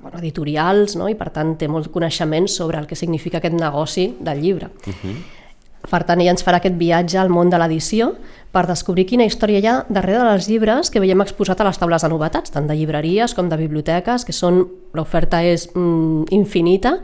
bueno, 0.00 0.16
editorials 0.22 0.96
no? 0.96 1.10
i 1.12 1.18
per 1.18 1.28
tant 1.34 1.58
té 1.60 1.68
molt 1.68 1.92
coneixement 1.92 2.48
sobre 2.48 2.80
el 2.80 2.88
que 2.88 2.96
significa 2.96 3.42
aquest 3.42 3.58
negoci 3.60 4.14
del 4.20 4.40
llibre. 4.40 4.70
Uh 4.86 4.94
-huh. 4.94 5.37
Per 5.88 6.02
tant, 6.04 6.20
ella 6.20 6.34
ens 6.34 6.44
farà 6.44 6.60
aquest 6.60 6.76
viatge 6.76 7.18
al 7.20 7.32
món 7.32 7.48
de 7.48 7.60
l'edició 7.60 8.12
per 8.52 8.64
descobrir 8.68 9.04
quina 9.08 9.26
història 9.28 9.60
hi 9.60 9.66
ha 9.68 9.74
darrere 9.92 10.24
dels 10.24 10.48
llibres 10.48 10.88
que 10.92 11.00
veiem 11.00 11.20
exposat 11.24 11.60
a 11.60 11.66
les 11.68 11.80
taules 11.80 12.04
de 12.04 12.08
novetats, 12.08 12.52
tant 12.52 12.68
de 12.68 12.76
llibreries 12.76 13.34
com 13.36 13.48
de 13.48 13.58
biblioteques, 13.60 14.24
que 14.24 14.32
són 14.32 14.62
l'oferta 14.96 15.42
és 15.44 15.68
mm, 15.74 16.30
infinita 16.32 16.96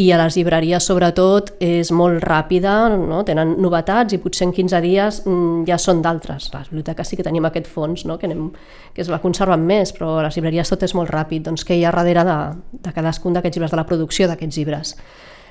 i 0.00 0.08
a 0.14 0.18
les 0.20 0.36
llibreries 0.38 0.86
sobretot 0.86 1.52
és 1.62 1.90
molt 1.94 2.22
ràpida, 2.24 2.74
no? 2.94 3.22
tenen 3.26 3.56
novetats 3.62 4.14
i 4.14 4.20
potser 4.22 4.48
en 4.48 4.54
15 4.56 4.82
dies 4.82 5.22
mm, 5.24 5.64
ja 5.68 5.78
són 5.78 6.02
d'altres. 6.02 6.50
Les 6.54 6.70
biblioteques 6.70 7.10
sí 7.10 7.18
que 7.18 7.26
tenim 7.26 7.46
aquest 7.46 7.70
fons, 7.70 8.06
no? 8.06 8.18
que, 8.18 8.30
anem, 8.30 8.48
que 8.94 9.04
es 9.04 9.10
va 9.10 9.22
conservant 9.22 9.62
més, 9.66 9.94
però 9.96 10.16
a 10.18 10.26
les 10.26 10.38
llibreries 10.38 10.70
tot 10.70 10.86
és 10.86 10.94
molt 10.98 11.10
ràpid. 11.10 11.46
Doncs 11.46 11.66
què 11.66 11.78
hi 11.78 11.84
ha 11.84 11.94
darrere 11.94 12.26
de, 12.26 12.38
de 12.86 12.94
cadascun 12.94 13.36
d'aquests 13.36 13.58
llibres, 13.58 13.74
de 13.74 13.82
la 13.82 13.86
producció 13.90 14.30
d'aquests 14.30 14.58
llibres? 14.62 14.94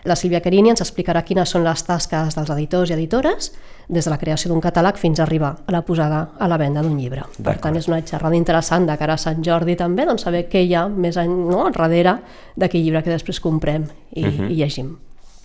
La 0.03 0.15
Sílvia 0.15 0.39
Carini 0.41 0.71
ens 0.71 0.81
explicarà 0.83 1.23
quines 1.27 1.49
són 1.49 1.65
les 1.65 1.83
tasques 1.83 2.35
dels 2.35 2.51
editors 2.53 2.91
i 2.91 2.95
editores 2.95 3.51
des 3.87 4.05
de 4.05 4.11
la 4.11 4.19
creació 4.21 4.51
d'un 4.51 4.61
catàleg 4.63 4.97
fins 5.01 5.19
a 5.19 5.23
arribar 5.25 5.55
a 5.65 5.73
la 5.75 5.81
posada 5.85 6.21
a 6.39 6.47
la 6.47 6.57
venda 6.57 6.83
d'un 6.85 6.97
llibre. 6.97 7.25
Per 7.43 7.57
tant, 7.59 7.75
és 7.75 7.89
una 7.89 8.01
xerrada 8.05 8.37
interessant 8.37 8.87
de 8.87 8.97
cara 8.97 9.17
a 9.17 9.21
Sant 9.21 9.43
Jordi 9.43 9.75
també, 9.75 10.05
doncs 10.05 10.23
saber 10.27 10.45
què 10.49 10.63
hi 10.63 10.75
ha 10.75 10.87
més 10.87 11.17
en, 11.17 11.33
no, 11.49 11.65
darrere 11.75 12.19
d'aquell 12.55 12.85
llibre 12.85 13.03
que 13.03 13.15
després 13.17 13.39
comprem 13.39 13.89
i, 14.11 14.23
uh 14.23 14.27
mhm. 14.27 14.39
-huh. 14.39 14.51
i 14.51 14.55
llegim. 14.55 14.97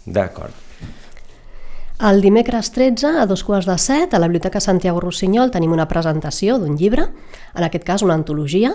D'acord. 0.07 0.53
El 2.05 2.21
dimecres 2.21 2.73
13, 2.73 3.21
a 3.21 3.27
dos 3.27 3.45
quarts 3.45 3.67
de 3.67 3.79
set, 3.79 4.15
a 4.15 4.19
la 4.19 4.27
Biblioteca 4.27 4.61
Santiago 4.61 5.01
Rossinyol 5.01 5.51
tenim 5.51 5.73
una 5.73 5.87
presentació 5.87 6.59
d'un 6.59 6.77
llibre, 6.77 7.07
en 7.55 7.65
aquest 7.65 7.85
cas 7.85 8.03
una 8.03 8.15
antologia, 8.15 8.75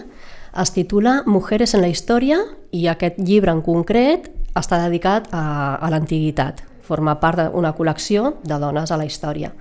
es 0.57 0.71
titula 0.71 1.23
Mujeres 1.25 1.73
en 1.73 1.81
la 1.81 1.89
història 1.89 2.39
i 2.71 2.87
aquest 2.87 3.19
llibre 3.19 3.51
en 3.51 3.61
concret 3.61 4.31
està 4.55 4.79
dedicat 4.85 5.27
a, 5.31 5.77
a 5.77 5.89
l'antiguitat, 5.89 6.63
forma 6.81 7.19
part 7.19 7.39
d'una 7.39 7.73
col·lecció 7.77 8.35
de 8.43 8.57
dones 8.59 8.91
a 8.91 8.97
la 8.97 9.05
història. 9.05 9.53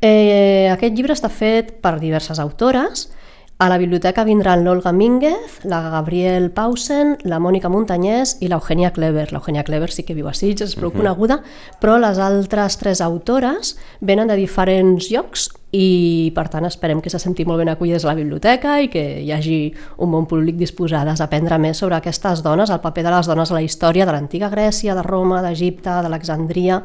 Eh, 0.00 0.68
aquest 0.72 0.96
llibre 0.96 1.14
està 1.14 1.30
fet 1.32 1.76
per 1.84 1.98
diverses 2.00 2.40
autores, 2.40 3.08
a 3.56 3.68
la 3.68 3.78
biblioteca 3.78 4.24
vindran 4.26 4.64
l'Olga 4.64 4.90
Mínguez, 4.92 5.60
la 5.62 5.78
Gabriel 5.88 6.50
Pausen, 6.50 7.14
la 7.22 7.38
Mònica 7.38 7.70
Montanyès 7.70 8.34
i 8.42 8.48
l'Eugènia 8.50 8.90
Clever. 8.90 9.28
L'Eugènia 9.30 9.62
Clever 9.62 9.92
sí 9.94 10.02
que 10.02 10.16
viu 10.16 10.26
a 10.26 10.34
Sitges, 10.34 10.72
és 10.72 10.74
prou 10.74 10.90
uh 10.90 10.94
-huh. 10.94 10.98
coneguda, 10.98 11.38
però 11.80 11.98
les 12.00 12.18
altres 12.18 12.76
tres 12.78 13.00
autores 13.00 13.78
venen 14.00 14.26
de 14.28 14.34
diferents 14.34 15.08
llocs 15.08 15.48
i 15.74 16.30
per 16.36 16.46
tant 16.52 16.66
esperem 16.68 17.00
que 17.02 17.10
se 17.10 17.18
senti 17.18 17.46
molt 17.48 17.58
ben 17.58 17.72
acollides 17.72 18.04
a 18.04 18.12
la 18.12 18.18
biblioteca 18.18 18.76
i 18.84 18.88
que 18.92 19.02
hi 19.24 19.32
hagi 19.34 19.58
un 20.04 20.12
bon 20.14 20.28
públic 20.30 20.56
disposades 20.60 21.20
a 21.20 21.26
aprendre 21.26 21.58
més 21.58 21.80
sobre 21.82 21.98
aquestes 21.98 22.44
dones, 22.46 22.70
el 22.70 22.82
paper 22.84 23.04
de 23.08 23.14
les 23.16 23.30
dones 23.30 23.50
a 23.50 23.58
la 23.58 23.64
història 23.64 24.06
de 24.06 24.14
l'antiga 24.14 24.52
Grècia, 24.52 24.94
de 24.94 25.02
Roma, 25.02 25.42
d'Egipte, 25.42 25.98
d'Alexandria, 26.04 26.82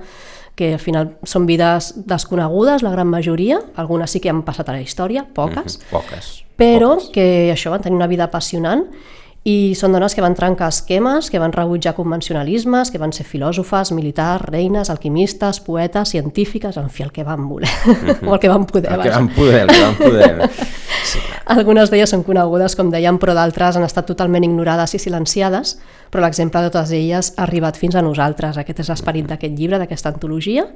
que 0.58 0.74
al 0.74 0.82
final 0.82 1.14
són 1.24 1.46
vides 1.48 1.94
desconegudes, 2.10 2.84
la 2.84 2.92
gran 2.96 3.08
majoria, 3.08 3.62
algunes 3.80 4.12
sí 4.12 4.20
que 4.20 4.34
han 4.34 4.42
passat 4.48 4.70
a 4.70 4.76
la 4.76 4.82
història, 4.82 5.24
poques, 5.24 5.78
mm 5.78 5.82
-hmm, 5.82 5.92
poques 5.92 6.34
però 6.60 6.96
poques. 6.98 7.10
que 7.14 7.54
això 7.54 7.72
van 7.72 7.82
tenir 7.82 7.96
una 7.96 8.08
vida 8.12 8.26
apassionant 8.28 8.84
i 9.50 9.76
són 9.78 9.96
dones 9.96 10.14
que 10.16 10.24
van 10.24 10.36
trencar 10.38 10.70
esquemes, 10.74 11.30
que 11.32 11.40
van 11.42 11.54
rebutjar 11.56 11.96
convencionalismes, 11.98 12.92
que 12.92 13.02
van 13.02 13.14
ser 13.16 13.26
filòsofes, 13.26 13.94
militars, 13.96 14.46
reines, 14.50 14.92
alquimistes, 14.94 15.62
poetes, 15.66 16.14
científiques, 16.14 16.78
en 16.78 16.90
fi, 16.94 17.06
el 17.08 17.14
que 17.16 17.26
van 17.26 17.48
voler, 17.50 17.72
o 18.28 18.36
el 18.36 18.40
que 18.40 18.52
van 18.52 18.66
poder. 18.70 18.94
El 18.94 19.06
que 19.06 19.16
van 19.16 19.30
poder, 19.34 19.62
el 19.64 19.74
que 19.74 19.82
van 19.82 19.98
poder. 19.98 20.50
Sí. 21.10 21.22
Algunes 21.50 21.90
d'elles 21.90 22.12
són 22.12 22.22
conegudes, 22.22 22.76
com 22.78 22.92
dèiem, 22.94 23.18
però 23.18 23.34
d'altres 23.34 23.80
han 23.80 23.86
estat 23.88 24.06
totalment 24.06 24.44
ignorades 24.46 24.94
i 24.94 25.00
silenciades, 25.02 25.78
però 26.12 26.22
l'exemple 26.22 26.62
de 26.62 26.70
totes 26.70 26.92
elles 26.94 27.32
ha 27.36 27.46
arribat 27.48 27.80
fins 27.80 27.96
a 27.96 28.04
nosaltres. 28.06 28.60
Aquest 28.62 28.84
és 28.84 28.92
l'esperit 28.92 29.26
d'aquest 29.30 29.56
llibre, 29.58 29.80
d'aquesta 29.82 30.12
antologia, 30.14 30.68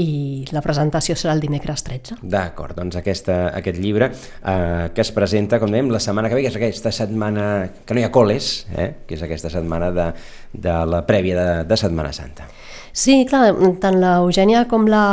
i 0.00 0.44
la 0.54 0.62
presentació 0.64 1.16
serà 1.18 1.34
el 1.36 1.42
dimecres 1.42 1.84
13. 1.84 2.16
D'acord, 2.22 2.76
doncs 2.78 2.96
aquesta, 2.96 3.50
aquest 3.56 3.80
llibre 3.82 4.08
eh, 4.08 4.88
que 4.94 5.04
es 5.04 5.12
presenta, 5.12 5.58
com 5.60 5.72
dèiem, 5.72 5.90
la 5.92 6.00
setmana 6.00 6.30
que 6.30 6.38
ve, 6.38 6.46
que 6.46 6.52
és 6.52 6.56
aquesta 6.56 6.92
setmana, 6.96 7.46
que 7.84 7.96
no 7.96 8.00
hi 8.00 8.06
ha 8.06 8.12
coles, 8.14 8.52
eh, 8.72 8.88
que 9.06 9.18
és 9.18 9.24
aquesta 9.26 9.52
setmana 9.52 9.90
de, 9.92 10.08
de 10.54 10.78
la 10.88 11.02
prèvia 11.08 11.36
de, 11.36 11.48
de 11.68 11.80
Setmana 11.80 12.12
Santa. 12.16 12.48
Sí, 12.92 13.22
clar, 13.28 13.52
tant 13.80 14.00
l'Eugènia 14.00 14.66
com 14.68 14.88
la 14.88 15.04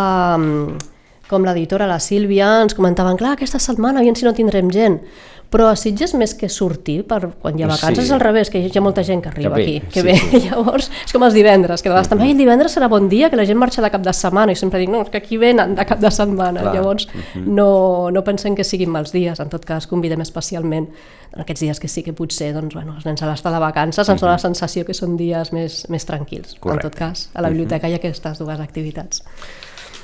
com 1.29 1.45
l'editora, 1.45 1.86
la 1.86 2.00
Sílvia, 2.01 2.48
ens 2.63 2.74
comentaven, 2.74 3.19
clar, 3.19 3.36
aquesta 3.36 3.59
setmana, 3.62 4.01
aviam 4.01 4.15
si 4.17 4.25
no 4.25 4.33
tindrem 4.33 4.71
gent. 4.74 4.98
Però 5.50 5.65
a 5.65 5.75
Sitges 5.75 6.12
més 6.13 6.36
que 6.38 6.46
sortir 6.48 7.00
per 7.10 7.32
quan 7.41 7.58
hi 7.58 7.63
ha 7.63 7.68
vacances 7.72 8.03
Sí. 8.03 8.10
és 8.10 8.12
al 8.13 8.20
revés, 8.22 8.51
que 8.53 8.60
hi 8.60 8.70
ha 8.77 8.82
molta 8.86 9.01
gent 9.03 9.24
que 9.24 9.29
arriba 9.29 9.56
ve, 9.56 9.63
aquí, 9.63 9.79
que 9.82 10.01
sí, 10.01 10.06
ve. 10.06 10.15
sí. 10.15 10.39
Llavors, 10.50 10.91
és 11.06 11.12
com 11.12 11.24
els 11.25 11.34
divendres, 11.34 11.82
que 11.82 11.89
de 11.89 11.94
vegades 11.96 12.10
també, 12.12 12.25
"Ai, 12.25 12.32
el 12.32 12.38
divendres 12.38 12.77
serà 12.77 12.88
bon 12.88 13.10
dia, 13.10 13.32
que 13.32 13.36
la 13.36 13.46
gent 13.46 13.58
marxa 13.58 13.82
de 13.82 13.89
cap 13.89 14.03
de 14.06 14.13
setmana, 14.13 14.51
i 14.51 14.56
sempre 14.56 14.77
dic, 14.79 14.89
no, 14.89 15.01
és 15.01 15.10
que 15.10 15.18
aquí 15.18 15.38
venen 15.38 15.74
de 15.74 15.86
cap 15.86 16.00
de 16.00 16.12
setmana. 16.12 16.62
Clar. 16.62 16.75
Llavors, 16.75 17.08
no, 17.36 18.12
no 18.12 18.24
pensem 18.24 18.53
que 18.56 18.63
siguin 18.63 18.89
mals 18.91 19.12
dies, 19.12 19.39
en 19.39 19.50
tot 19.50 19.65
cas 19.65 19.88
convidem 19.88 20.22
especialment 20.22 20.88
en 21.34 21.41
aquests 21.41 21.62
dies 21.62 21.79
que 21.79 21.88
sí 21.88 22.03
que 22.03 22.13
potser 22.13 22.53
doncs, 22.53 22.74
bueno, 22.75 22.94
els 22.96 23.06
nens 23.06 23.22
a 23.24 23.27
l'estar 23.27 23.51
de 23.51 23.60
vacances 23.60 24.08
ens 24.08 24.22
dona 24.22 24.34
la 24.34 24.39
sensació 24.39 24.86
que 24.86 24.94
són 24.94 25.18
dies 25.18 25.51
més, 25.51 25.88
més 25.89 26.06
tranquils. 26.06 26.56
Correcte. 26.60 26.86
En 26.88 26.91
tot 26.91 26.96
cas, 27.00 27.29
a 27.34 27.41
la 27.41 27.50
biblioteca 27.50 27.88
hi 27.89 27.94
ha 27.94 27.98
aquestes 27.98 28.38
dues 28.38 28.60
activitats. 28.60 29.24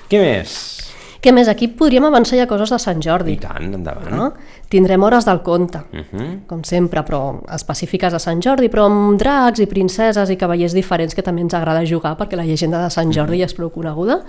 Què 0.10 0.20
més? 0.22 0.82
Què 1.26 1.32
més? 1.34 1.48
Aquí 1.50 1.66
podríem 1.74 2.06
avançar 2.06 2.38
ja 2.38 2.46
coses 2.46 2.70
de 2.70 2.78
Sant 2.78 3.00
Jordi. 3.02 3.34
I 3.34 3.40
tant, 3.42 3.72
endavant. 3.74 4.12
No? 4.14 4.28
Tindrem 4.70 5.02
hores 5.08 5.26
del 5.26 5.40
conte, 5.42 5.80
Uh 5.92 6.04
-huh. 6.12 6.46
com 6.46 6.64
sempre, 6.64 7.02
però 7.04 7.42
específiques 7.52 8.14
de 8.14 8.20
Sant 8.20 8.40
Jordi, 8.44 8.70
però 8.70 8.86
amb 8.86 9.18
dracs 9.18 9.60
i 9.60 9.66
princeses 9.66 10.30
i 10.30 10.36
cavallers 10.38 10.74
diferents 10.74 11.16
que 11.16 11.24
també 11.24 11.42
ens 11.42 11.54
agrada 11.56 11.84
jugar 11.84 12.16
perquè 12.16 12.36
la 12.36 12.44
llegenda 12.46 12.84
de 12.84 12.90
Sant 12.92 13.12
Jordi 13.12 13.40
ja 13.40 13.46
és 13.46 13.54
prou 13.56 13.70
coneguda 13.72 14.22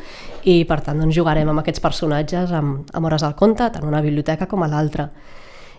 i 0.45 0.65
per 0.65 0.81
tant 0.81 0.99
doncs, 0.99 1.15
jugarem 1.15 1.49
amb 1.49 1.59
aquests 1.59 1.81
personatges 1.81 2.51
amb, 2.51 2.87
amb 2.95 3.05
hores 3.07 3.21
del 3.23 3.35
conte, 3.35 3.71
tant 3.71 3.85
una 3.85 4.01
biblioteca 4.01 4.47
com 4.47 4.63
a 4.63 4.69
l'altra. 4.69 5.11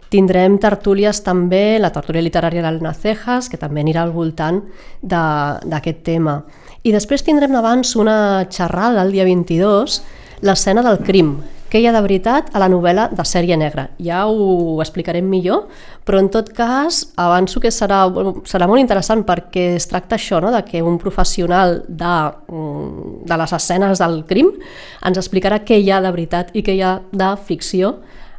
Tindrem 0.10 0.58
tertúlies 0.58 1.22
també, 1.24 1.80
la 1.80 1.90
tertúlia 1.92 2.22
literària 2.22 2.62
d'Alna 2.62 2.94
Cejas, 2.94 3.50
que 3.50 3.58
també 3.58 3.82
anirà 3.82 4.04
al 4.04 4.12
voltant 4.12 4.62
de- 5.02 5.60
d'aquest 5.68 6.04
tema. 6.04 6.44
I 6.84 6.92
després 6.94 7.24
tindrem 7.24 7.54
abans 7.56 7.94
una 7.96 8.46
xerrada 8.50 9.02
el 9.02 9.12
dia 9.12 9.26
22, 9.26 10.02
l'escena 10.46 10.84
del 10.86 11.00
crim, 11.06 11.38
què 11.68 11.82
hi 11.82 11.88
ha 11.88 11.92
de 11.92 12.02
veritat 12.04 12.54
a 12.56 12.62
la 12.62 12.70
novel·la 12.72 13.10
de 13.12 13.24
sèrie 13.28 13.58
negra. 13.60 13.88
Ja 14.04 14.24
ho 14.32 14.80
explicarem 14.84 15.28
millor, 15.28 15.66
però 16.08 16.22
en 16.24 16.30
tot 16.32 16.54
cas 16.56 17.02
avanço 17.20 17.60
que 17.64 17.72
serà, 17.76 18.06
serà 18.48 18.70
molt 18.70 18.80
interessant 18.80 19.26
perquè 19.28 19.74
es 19.76 19.90
tracta 19.92 20.16
això, 20.16 20.40
no? 20.44 20.54
de 20.56 20.64
que 20.68 20.82
un 20.82 20.98
professional 21.02 21.82
de, 21.88 22.16
mm, 22.48 23.26
de 23.28 23.40
les 23.44 23.56
escenes 23.60 24.00
del 24.00 24.22
crim 24.30 24.54
ens 25.04 25.20
explicarà 25.20 25.60
què 25.66 25.82
hi 25.82 25.92
ha 25.92 26.00
de 26.04 26.14
veritat 26.14 26.56
i 26.56 26.64
què 26.64 26.78
hi 26.78 26.82
ha 26.82 27.00
de 27.12 27.34
ficció 27.44 27.98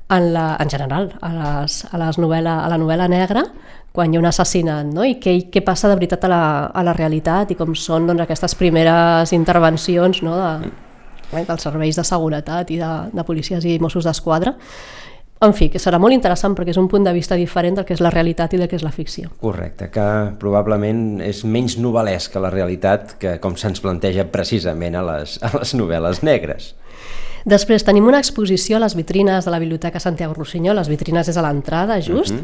en, 0.08 0.32
la, 0.32 0.56
en 0.56 0.72
general, 0.72 1.12
a, 1.20 1.32
les, 1.34 1.82
a, 1.90 1.98
les 2.00 2.16
novel·la, 2.16 2.62
a 2.64 2.72
la 2.72 2.80
novel·la 2.80 3.12
negra, 3.12 3.44
quan 3.92 4.12
hi 4.12 4.16
ha 4.16 4.22
un 4.22 4.28
assassinat, 4.30 4.88
no? 4.88 5.04
i 5.04 5.18
què, 5.20 5.36
què 5.52 5.60
passa 5.64 5.90
de 5.90 6.00
veritat 6.00 6.24
a 6.24 6.32
la, 6.32 6.42
a 6.72 6.84
la 6.86 6.96
realitat 6.96 7.52
i 7.52 7.56
com 7.58 7.76
són 7.76 8.08
doncs, 8.08 8.24
aquestes 8.24 8.56
primeres 8.56 9.36
intervencions 9.36 10.22
no? 10.24 10.36
de, 10.38 10.70
eh, 11.32 11.44
dels 11.44 11.66
serveis 11.66 11.98
de 11.98 12.04
seguretat 12.06 12.70
i 12.74 12.80
de, 12.80 12.92
de 13.12 13.24
policies 13.26 13.64
i 13.64 13.78
Mossos 13.82 14.08
d'Esquadra. 14.08 14.54
En 15.40 15.52
fi, 15.54 15.68
que 15.70 15.78
serà 15.78 16.00
molt 16.02 16.16
interessant 16.16 16.56
perquè 16.58 16.72
és 16.74 16.80
un 16.80 16.88
punt 16.90 17.04
de 17.06 17.12
vista 17.14 17.36
diferent 17.38 17.78
del 17.78 17.86
que 17.86 17.94
és 17.94 18.02
la 18.02 18.10
realitat 18.10 18.56
i 18.56 18.58
del 18.58 18.66
que 18.70 18.74
és 18.78 18.82
la 18.82 18.90
ficció. 18.94 19.30
Correcte, 19.38 19.86
que 19.94 20.06
probablement 20.40 21.22
és 21.22 21.44
menys 21.46 21.78
novel·lesc 21.78 22.34
que 22.34 22.42
la 22.42 22.50
realitat 22.50 23.14
que 23.22 23.36
com 23.42 23.54
se'ns 23.54 23.82
planteja 23.84 24.26
precisament 24.32 24.98
a 24.98 25.04
les, 25.06 25.38
a 25.46 25.52
les 25.60 25.76
novel·les 25.78 26.24
negres. 26.26 26.72
Després 27.48 27.84
tenim 27.86 28.04
una 28.08 28.18
exposició 28.18 28.76
a 28.76 28.82
les 28.82 28.96
vitrines 28.98 29.46
de 29.46 29.52
la 29.54 29.60
Biblioteca 29.62 30.00
Santiago 30.02 30.34
Rossinyol, 30.34 30.76
les 30.76 30.90
vitrines 30.90 31.30
és 31.30 31.38
a 31.38 31.44
l'entrada, 31.46 32.00
just, 32.02 32.34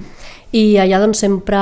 i 0.55 0.79
allà 0.81 1.01
doncs 1.03 1.21
sempre 1.27 1.59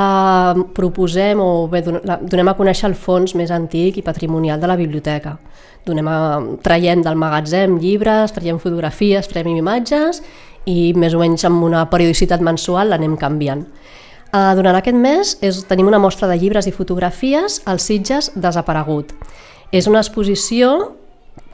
proposem 0.77 1.41
o 1.41 1.67
bé 1.73 1.81
donem 1.83 2.53
a 2.53 2.57
conèixer 2.59 2.91
el 2.91 2.95
fons 2.95 3.35
més 3.35 3.51
antic 3.51 3.99
i 3.99 4.05
patrimonial 4.05 4.61
de 4.61 4.71
la 4.71 4.77
biblioteca. 4.79 5.39
Donem 5.83 6.07
a, 6.07 6.19
traiem 6.63 7.03
del 7.03 7.19
magatzem 7.19 7.81
llibres, 7.83 8.37
traiem 8.37 8.61
fotografies, 8.63 9.27
traiem 9.33 9.57
imatges 9.57 10.23
i 10.69 10.93
més 10.95 11.15
o 11.15 11.21
menys 11.23 11.45
amb 11.49 11.65
una 11.65 11.85
periodicitat 11.91 12.43
mensual 12.45 12.93
l'anem 12.93 13.17
canviant. 13.21 13.65
Uh, 14.33 14.55
durant 14.57 14.79
aquest 14.79 14.97
mes 14.97 15.35
és, 15.45 15.61
tenim 15.69 15.91
una 15.91 16.01
mostra 16.01 16.29
de 16.31 16.39
llibres 16.41 16.69
i 16.69 16.73
fotografies 16.73 17.61
als 17.69 17.89
Sitges 17.91 18.31
desaparegut. 18.35 19.13
És 19.73 19.89
una 19.89 20.01
exposició 20.01 20.73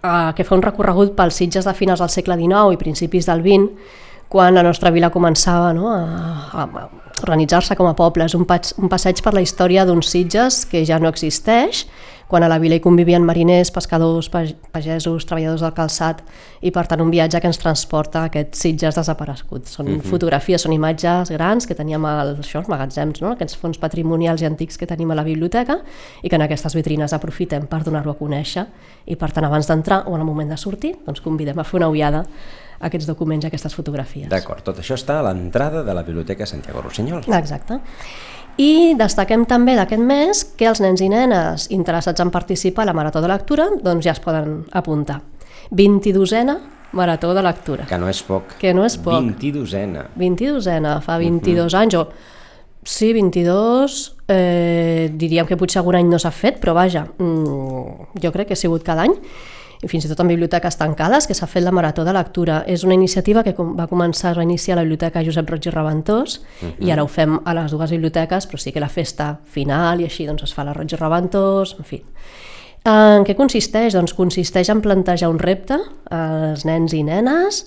eh, 0.03 0.33
que 0.35 0.45
fa 0.45 0.57
un 0.57 0.63
recorregut 0.63 1.15
pels 1.19 1.39
Sitges 1.39 1.67
de 1.67 1.75
finals 1.75 2.03
del 2.03 2.11
segle 2.13 2.37
XIX 2.39 2.75
i 2.75 2.81
principis 2.81 3.27
del 3.31 3.43
XX, 3.43 3.95
quan 4.29 4.55
la 4.55 4.65
nostra 4.67 4.91
vila 4.93 5.11
començava 5.11 5.73
no, 5.73 5.89
a, 5.91 6.65
a 6.65 6.89
organitzar-se 7.23 7.77
com 7.79 7.89
a 7.89 7.95
poble. 7.99 8.27
És 8.29 8.37
un, 8.37 8.45
pas, 8.47 8.75
un 8.79 8.91
passeig 8.91 9.23
per 9.25 9.35
la 9.35 9.43
història 9.43 9.87
d'uns 9.89 10.11
Sitges 10.11 10.65
que 10.69 10.85
ja 10.87 11.01
no 11.03 11.11
existeix, 11.11 11.87
quan 12.29 12.45
a 12.45 12.49
la 12.49 12.59
vila 12.61 12.77
hi 12.77 12.83
convivien 12.85 13.25
mariners, 13.25 13.71
pescadors, 13.73 14.29
pag- 14.29 14.55
pagesos, 14.73 15.25
treballadors 15.27 15.65
del 15.65 15.73
calçat, 15.77 16.21
i 16.61 16.71
per 16.75 16.85
tant 16.87 17.01
un 17.01 17.11
viatge 17.11 17.41
que 17.41 17.49
ens 17.49 17.61
transporta 17.61 18.23
a 18.23 18.29
aquests 18.29 18.61
Sitges 18.61 18.99
desapareguts. 19.01 19.79
Són 19.79 20.03
fotografies, 20.05 20.63
són 20.63 20.75
imatges 20.77 21.33
grans 21.33 21.67
que 21.67 21.77
teníem 21.79 22.05
als 22.05 22.39
això, 22.45 22.61
als 22.61 22.69
magatzems, 22.69 23.23
no? 23.25 23.33
aquests 23.33 23.57
fons 23.57 23.81
patrimonials 23.81 24.45
i 24.45 24.49
antics 24.51 24.77
que 24.79 24.87
tenim 24.87 25.11
a 25.11 25.17
la 25.19 25.25
biblioteca 25.25 25.81
i 26.23 26.29
que 26.29 26.37
en 26.37 26.45
aquestes 26.45 26.77
vitrines 26.77 27.17
aprofitem 27.17 27.67
per 27.67 27.83
donar-ho 27.87 28.13
a 28.13 28.19
conèixer 28.19 28.67
i 29.09 29.17
per 29.17 29.33
tant 29.33 29.47
abans 29.49 29.69
d'entrar 29.69 30.05
o 30.07 30.15
en 30.15 30.21
el 30.21 30.29
moment 30.29 30.51
de 30.53 30.59
sortir 30.61 30.95
doncs 31.07 31.23
convidem 31.25 31.59
a 31.59 31.65
fer 31.65 31.81
una 31.81 31.89
ullada 31.89 32.25
aquests 32.81 33.09
documents 33.09 33.47
aquestes 33.49 33.75
fotografies. 33.75 34.29
D'acord, 34.31 34.63
tot 34.65 34.79
això 34.79 34.97
està 34.99 35.19
a 35.21 35.27
l'entrada 35.29 35.83
de 35.87 35.95
la 35.95 36.05
Biblioteca 36.07 36.47
Santiago 36.47 36.83
Rossinyol. 36.83 37.27
Exacte. 37.39 37.81
I 38.59 38.95
destaquem 38.99 39.45
també 39.47 39.77
d'aquest 39.79 40.03
mes 40.03 40.43
que 40.59 40.67
els 40.67 40.81
nens 40.83 41.03
i 41.05 41.11
nenes 41.13 41.69
interessats 41.75 42.21
en 42.21 42.33
participar 42.35 42.83
a 42.83 42.91
la 42.91 42.97
Marató 42.97 43.23
de 43.23 43.31
Lectura 43.31 43.69
doncs 43.83 44.07
ja 44.07 44.17
es 44.17 44.23
poden 44.23 44.65
apuntar. 44.73 45.21
22a 45.71 46.57
Marató 46.93 47.35
de 47.35 47.43
Lectura. 47.45 47.87
Que 47.87 47.99
no 48.01 48.09
és 48.09 48.23
poc. 48.25 48.57
Que 48.59 48.73
no 48.75 48.87
és 48.87 48.97
poc. 48.97 49.21
22ena. 49.21 50.09
22ena, 50.17 50.99
fa 51.05 51.19
22 51.21 51.77
anys, 51.77 51.99
o 52.01 52.09
sí, 52.83 53.13
22, 53.13 54.17
eh, 54.33 55.11
diríem 55.13 55.47
que 55.47 55.59
potser 55.61 55.83
algun 55.83 55.99
any 55.99 56.09
no 56.09 56.19
s'ha 56.19 56.33
fet, 56.33 56.59
però 56.63 56.73
vaja, 56.75 57.05
mm, 57.19 58.17
jo 58.23 58.33
crec 58.33 58.49
que 58.49 58.57
ha 58.57 58.57
sigut 58.57 58.83
cada 58.83 59.05
any, 59.05 59.15
i 59.83 59.89
fins 59.91 60.05
i 60.05 60.11
tot 60.11 60.21
en 60.25 60.31
biblioteques 60.31 60.79
tancades, 60.79 61.29
que 61.29 61.37
s'ha 61.37 61.47
fet 61.47 61.63
la 61.63 61.73
Marató 61.75 62.05
de 62.05 62.13
Lectura. 62.15 62.63
És 62.67 62.85
una 62.85 62.97
iniciativa 62.97 63.45
que 63.47 63.55
va 63.57 63.87
començar, 63.91 64.33
es 64.33 64.41
va 64.41 64.47
iniciar 64.47 64.75
a 64.75 64.81
la 64.81 64.87
Biblioteca 64.87 65.23
Josep 65.25 65.51
Roig 65.51 65.69
i 65.69 65.75
Reventós, 65.75 66.41
i 66.83 66.91
ara 66.91 67.05
ho 67.05 67.11
fem 67.11 67.39
a 67.45 67.55
les 67.55 67.75
dues 67.75 67.95
biblioteques, 67.95 68.49
però 68.51 68.59
sí 68.59 68.75
que 68.75 68.83
la 68.83 68.91
festa 68.91 69.37
final 69.45 70.03
i 70.03 70.09
així 70.09 70.27
doncs, 70.27 70.49
es 70.49 70.55
fa 70.55 70.65
a 70.65 70.71
la 70.71 70.77
Roig 70.77 70.93
i 70.93 71.01
Reventós, 71.01 71.77
en 71.79 71.87
fi. 71.87 72.03
En 72.89 73.27
què 73.27 73.35
consisteix? 73.37 73.95
Doncs 73.95 74.15
consisteix 74.17 74.71
en 74.73 74.81
plantejar 74.83 75.31
un 75.31 75.39
repte 75.39 75.79
als 76.15 76.65
nens 76.65 76.95
i 76.95 77.03
nenes 77.05 77.67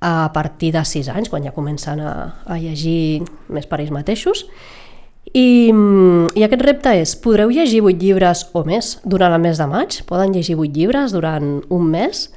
a 0.00 0.30
partir 0.34 0.72
de 0.72 0.84
6 0.84 1.08
anys, 1.10 1.30
quan 1.30 1.42
ja 1.42 1.54
comencen 1.54 2.00
a, 2.00 2.12
a 2.46 2.58
llegir 2.58 3.24
més 3.50 3.66
per 3.66 3.80
ells 3.80 3.94
mateixos. 3.94 4.44
I, 5.36 5.70
I 6.38 6.44
aquest 6.46 6.62
repte 6.64 6.92
és, 7.02 7.14
podreu 7.20 7.50
llegir 7.52 7.82
8 7.84 8.00
llibres 8.00 8.46
o 8.56 8.64
més 8.64 8.96
durant 9.04 9.34
el 9.34 9.42
mes 9.42 9.60
de 9.60 9.66
maig? 9.68 10.00
Poden 10.08 10.32
llegir 10.32 10.56
8 10.56 10.72
llibres 10.76 11.14
durant 11.16 11.58
un 11.74 11.88
mes? 11.92 12.28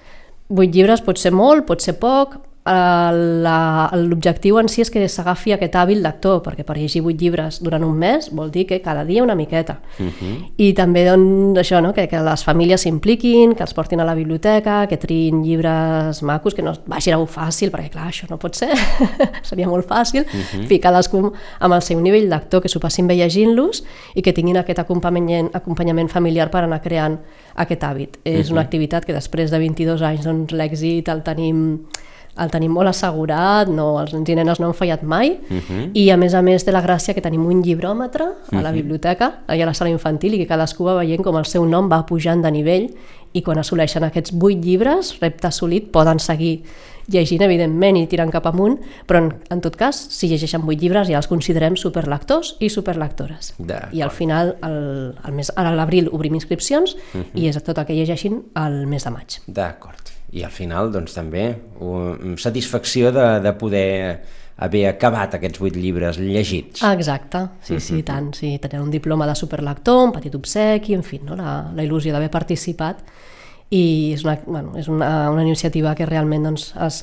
8 0.51 0.67
llibres 0.75 1.03
pot 1.05 1.19
ser 1.21 1.31
molt, 1.36 1.65
pot 1.69 1.83
ser 1.83 1.95
poc, 2.01 2.39
l'objectiu 2.63 4.60
en 4.62 4.68
si 4.70 4.84
és 4.84 4.91
que 4.94 5.01
s'agafi 5.10 5.56
aquest 5.56 5.74
hàbil 5.75 6.03
lector, 6.03 6.44
perquè 6.46 6.62
per 6.65 6.75
llegir 6.77 7.01
8 7.01 7.18
llibres 7.18 7.58
durant 7.65 7.82
un 7.82 7.96
mes 7.98 8.30
vol 8.38 8.51
dir 8.53 8.68
que 8.70 8.82
cada 8.86 9.03
dia 9.03 9.24
una 9.24 9.36
miqueta. 9.36 9.80
Uh 9.98 10.06
-huh. 10.06 10.51
I 10.58 10.74
també 10.74 11.06
doncs, 11.06 11.58
això, 11.58 11.82
no? 11.82 11.91
que, 11.94 12.08
que 12.08 12.20
les 12.20 12.44
famílies 12.44 12.82
s'impliquin, 12.82 13.56
que 13.56 13.63
els 13.63 13.74
portin 13.74 14.00
a 14.00 14.06
la 14.06 14.13
biblioteca, 14.13 14.88
que 14.88 14.98
triïn 14.98 15.44
llibres 15.44 16.22
macos, 16.22 16.53
que 16.53 16.62
no 16.62 16.74
vagin 16.86 17.13
a 17.13 17.18
un 17.18 17.27
fàcil, 17.27 17.72
perquè 17.72 17.89
clar, 17.89 18.10
això 18.10 18.27
no 18.30 18.38
pot 18.38 18.56
ser, 18.56 18.70
seria 19.44 19.68
molt 19.68 19.88
fàcil, 19.88 20.22
uh 20.22 20.27
-huh. 20.27 20.68
fi, 20.68 20.80
cadascú 20.80 21.34
amb 21.60 21.74
el 21.74 21.82
seu 21.82 22.00
nivell 22.00 22.30
lector, 22.30 22.62
que 22.62 22.70
s'ho 22.70 22.80
passin 22.80 23.08
bé 23.08 23.15
llegint-los 23.15 23.84
i 24.13 24.22
que 24.22 24.34
tinguin 24.34 24.58
aquest 24.58 24.80
acompanyament, 24.80 25.50
acompanyament 25.53 26.10
familiar 26.10 26.51
per 26.51 26.63
anar 26.63 26.82
creant 26.82 27.20
aquest 27.56 27.84
hàbit. 27.84 28.20
És 28.24 28.46
uh 28.46 28.50
-huh. 28.50 28.51
una 28.51 28.62
activitat 28.62 29.03
que 29.06 29.13
després 29.13 29.50
de 29.50 29.58
22 29.58 30.01
anys 30.01 30.24
doncs, 30.24 30.53
l'èxit 30.53 31.10
el 31.10 31.24
tenim 31.24 31.80
el 32.40 32.50
tenim 32.52 32.72
molt 32.72 32.88
assegurat, 32.90 33.68
no, 33.68 34.00
els 34.02 34.14
nens 34.14 34.30
i 34.30 34.36
nenes 34.36 34.60
no 34.60 34.68
han 34.68 34.74
fallat 34.74 35.04
mai, 35.04 35.38
Mhm. 35.50 35.58
uh 35.58 35.62
-huh. 35.70 35.90
i 35.94 36.10
a 36.12 36.18
més 36.18 36.34
a 36.34 36.42
més 36.42 36.64
té 36.64 36.72
la 36.72 36.82
gràcia 36.84 37.14
que 37.14 37.22
tenim 37.22 37.46
un 37.46 37.62
llibròmetre 37.62 38.26
a 38.52 38.62
la 38.62 38.72
biblioteca, 38.72 39.42
allà 39.48 39.64
a 39.64 39.66
la 39.66 39.74
sala 39.74 39.90
infantil, 39.90 40.34
i 40.34 40.38
que 40.38 40.48
cadascú 40.48 40.84
va 40.86 40.96
veient 40.96 41.24
com 41.24 41.36
el 41.38 41.46
seu 41.46 41.66
nom 41.66 41.90
va 41.92 42.06
pujant 42.06 42.42
de 42.42 42.52
nivell, 42.52 42.94
i 43.34 43.42
quan 43.42 43.58
assoleixen 43.58 44.04
aquests 44.04 44.32
vuit 44.34 44.64
llibres, 44.64 45.20
repte 45.22 45.48
assolit, 45.48 45.92
poden 45.92 46.20
seguir 46.20 46.64
llegint, 47.08 47.42
evidentment, 47.42 47.98
i 47.98 48.08
tirant 48.08 48.30
cap 48.32 48.46
amunt, 48.46 48.78
però 49.08 49.18
en, 49.18 49.34
en 49.50 49.62
tot 49.62 49.76
cas, 49.76 49.96
si 50.10 50.28
llegeixen 50.28 50.62
vuit 50.62 50.80
llibres 50.80 51.08
ja 51.08 51.18
els 51.18 51.28
considerem 51.28 51.76
superlectors 51.76 52.56
i 52.60 52.70
superlectores. 52.70 53.54
I 53.92 54.02
al 54.02 54.12
final, 54.12 54.56
el, 54.64 55.16
el 55.26 55.34
mes, 55.34 55.52
ara 55.56 55.70
a 55.70 55.76
l'abril 55.76 56.10
obrim 56.12 56.36
inscripcions 56.36 56.96
i 57.36 57.48
és 57.48 57.64
tot 57.64 57.78
el 57.78 57.86
que 57.86 57.94
llegeixin 57.94 58.44
al 58.54 58.86
mes 58.88 59.04
de 59.04 59.10
maig. 59.10 59.40
D'acord. 59.48 60.12
I 60.32 60.46
al 60.48 60.54
final, 60.56 60.92
doncs, 60.94 61.16
també 61.18 61.50
um, 61.80 62.38
satisfacció 62.40 63.12
de, 63.12 63.26
de 63.44 63.52
poder 63.60 63.90
haver 64.62 64.86
acabat 64.92 65.36
aquests 65.36 65.60
vuit 65.60 65.76
llibres 65.76 66.20
llegits. 66.22 66.84
Exacte, 66.86 67.48
sí, 67.66 67.80
sí, 67.82 67.98
i 68.00 68.06
tant. 68.08 68.30
Sí, 68.38 68.54
tenen 68.62 68.86
un 68.86 68.94
diploma 68.94 69.28
de 69.28 69.36
superlector, 69.36 70.06
un 70.08 70.16
petit 70.16 70.36
obsequi, 70.38 70.96
en 70.96 71.04
fi, 71.04 71.20
no? 71.26 71.36
la, 71.40 71.56
la 71.76 71.86
il·lusió 71.86 72.14
d'haver 72.14 72.30
participat 72.32 73.02
i 73.72 74.12
és 74.12 74.26
una, 74.26 74.36
bueno, 74.44 74.74
és 74.76 74.90
una, 74.92 75.30
una 75.32 75.46
iniciativa 75.46 75.94
que 75.96 76.06
realment 76.06 76.44
doncs, 76.50 76.74
es, 76.84 76.98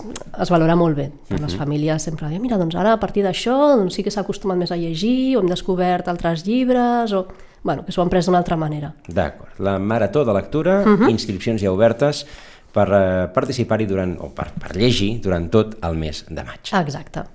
es 0.44 0.50
valora 0.52 0.74
molt 0.76 0.98
bé 0.98 1.06
per 1.30 1.38
les 1.40 1.54
famílies 1.56 2.04
sempre 2.04 2.28
dir, 2.28 2.42
mira, 2.44 2.58
doncs 2.60 2.76
ara 2.76 2.92
a 2.92 3.00
partir 3.00 3.24
d'això 3.24 3.56
doncs, 3.78 3.96
sí 3.96 4.04
que 4.04 4.12
s'ha 4.12 4.20
acostumat 4.20 4.60
més 4.60 4.74
a 4.74 4.76
llegir 4.76 5.38
o 5.38 5.40
hem 5.40 5.48
descobert 5.48 6.10
altres 6.12 6.44
llibres 6.44 7.16
o 7.16 7.24
bueno, 7.64 7.86
que 7.86 7.92
s'ho 7.92 8.04
han 8.04 8.12
pres 8.12 8.28
d'una 8.28 8.38
altra 8.38 8.56
manera. 8.60 8.92
D'acord. 9.08 9.56
La 9.64 9.78
marató 9.80 10.26
de 10.28 10.36
lectura, 10.36 10.76
inscripcions 11.08 11.64
ja 11.64 11.72
obertes 11.72 12.22
per 12.74 12.88
eh, 12.92 13.26
participar-hi 13.34 13.88
durant, 13.88 14.14
o 14.22 14.30
per, 14.34 14.50
per 14.58 14.76
llegir 14.76 15.16
durant 15.24 15.48
tot 15.52 15.78
el 15.84 15.98
mes 15.98 16.24
de 16.28 16.44
maig. 16.44 16.72
Exacte. 16.82 17.26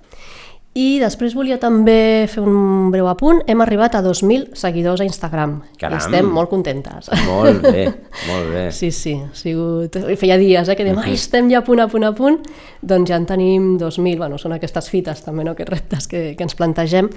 I 0.74 0.98
després 0.98 1.36
volia 1.38 1.54
també 1.62 2.26
fer 2.26 2.42
un 2.42 2.88
breu 2.90 3.06
apunt. 3.06 3.44
Hem 3.46 3.60
arribat 3.62 3.94
a 3.94 4.00
2.000 4.02 4.56
seguidors 4.58 4.98
a 4.98 5.06
Instagram. 5.06 5.52
Caram. 5.78 5.94
I 5.94 6.02
estem 6.02 6.32
molt 6.34 6.50
contentes. 6.50 7.12
Molt 7.28 7.62
bé, 7.62 7.84
molt 8.30 8.50
bé. 8.50 8.64
Sí, 8.74 8.90
sí, 8.90 9.14
ha 9.22 9.30
sigut... 9.38 9.94
Feia 10.18 10.34
dies 10.40 10.66
eh, 10.66 10.74
que 10.74 10.82
dèiem, 10.82 10.98
ai, 10.98 11.14
estem 11.14 11.46
ja 11.52 11.60
a 11.62 11.66
punt, 11.66 11.84
a 11.84 11.86
punt, 11.92 12.08
a 12.08 12.10
punt. 12.18 12.40
Doncs 12.82 13.12
ja 13.12 13.20
en 13.22 13.28
tenim 13.30 13.76
2.000, 13.78 14.18
bueno, 14.18 14.40
són 14.42 14.56
aquestes 14.58 14.90
fites 14.90 15.22
també, 15.22 15.46
no?, 15.46 15.54
aquests 15.54 15.74
reptes 15.76 16.10
que, 16.10 16.24
que 16.34 16.48
ens 16.48 16.58
plantegem. 16.58 17.12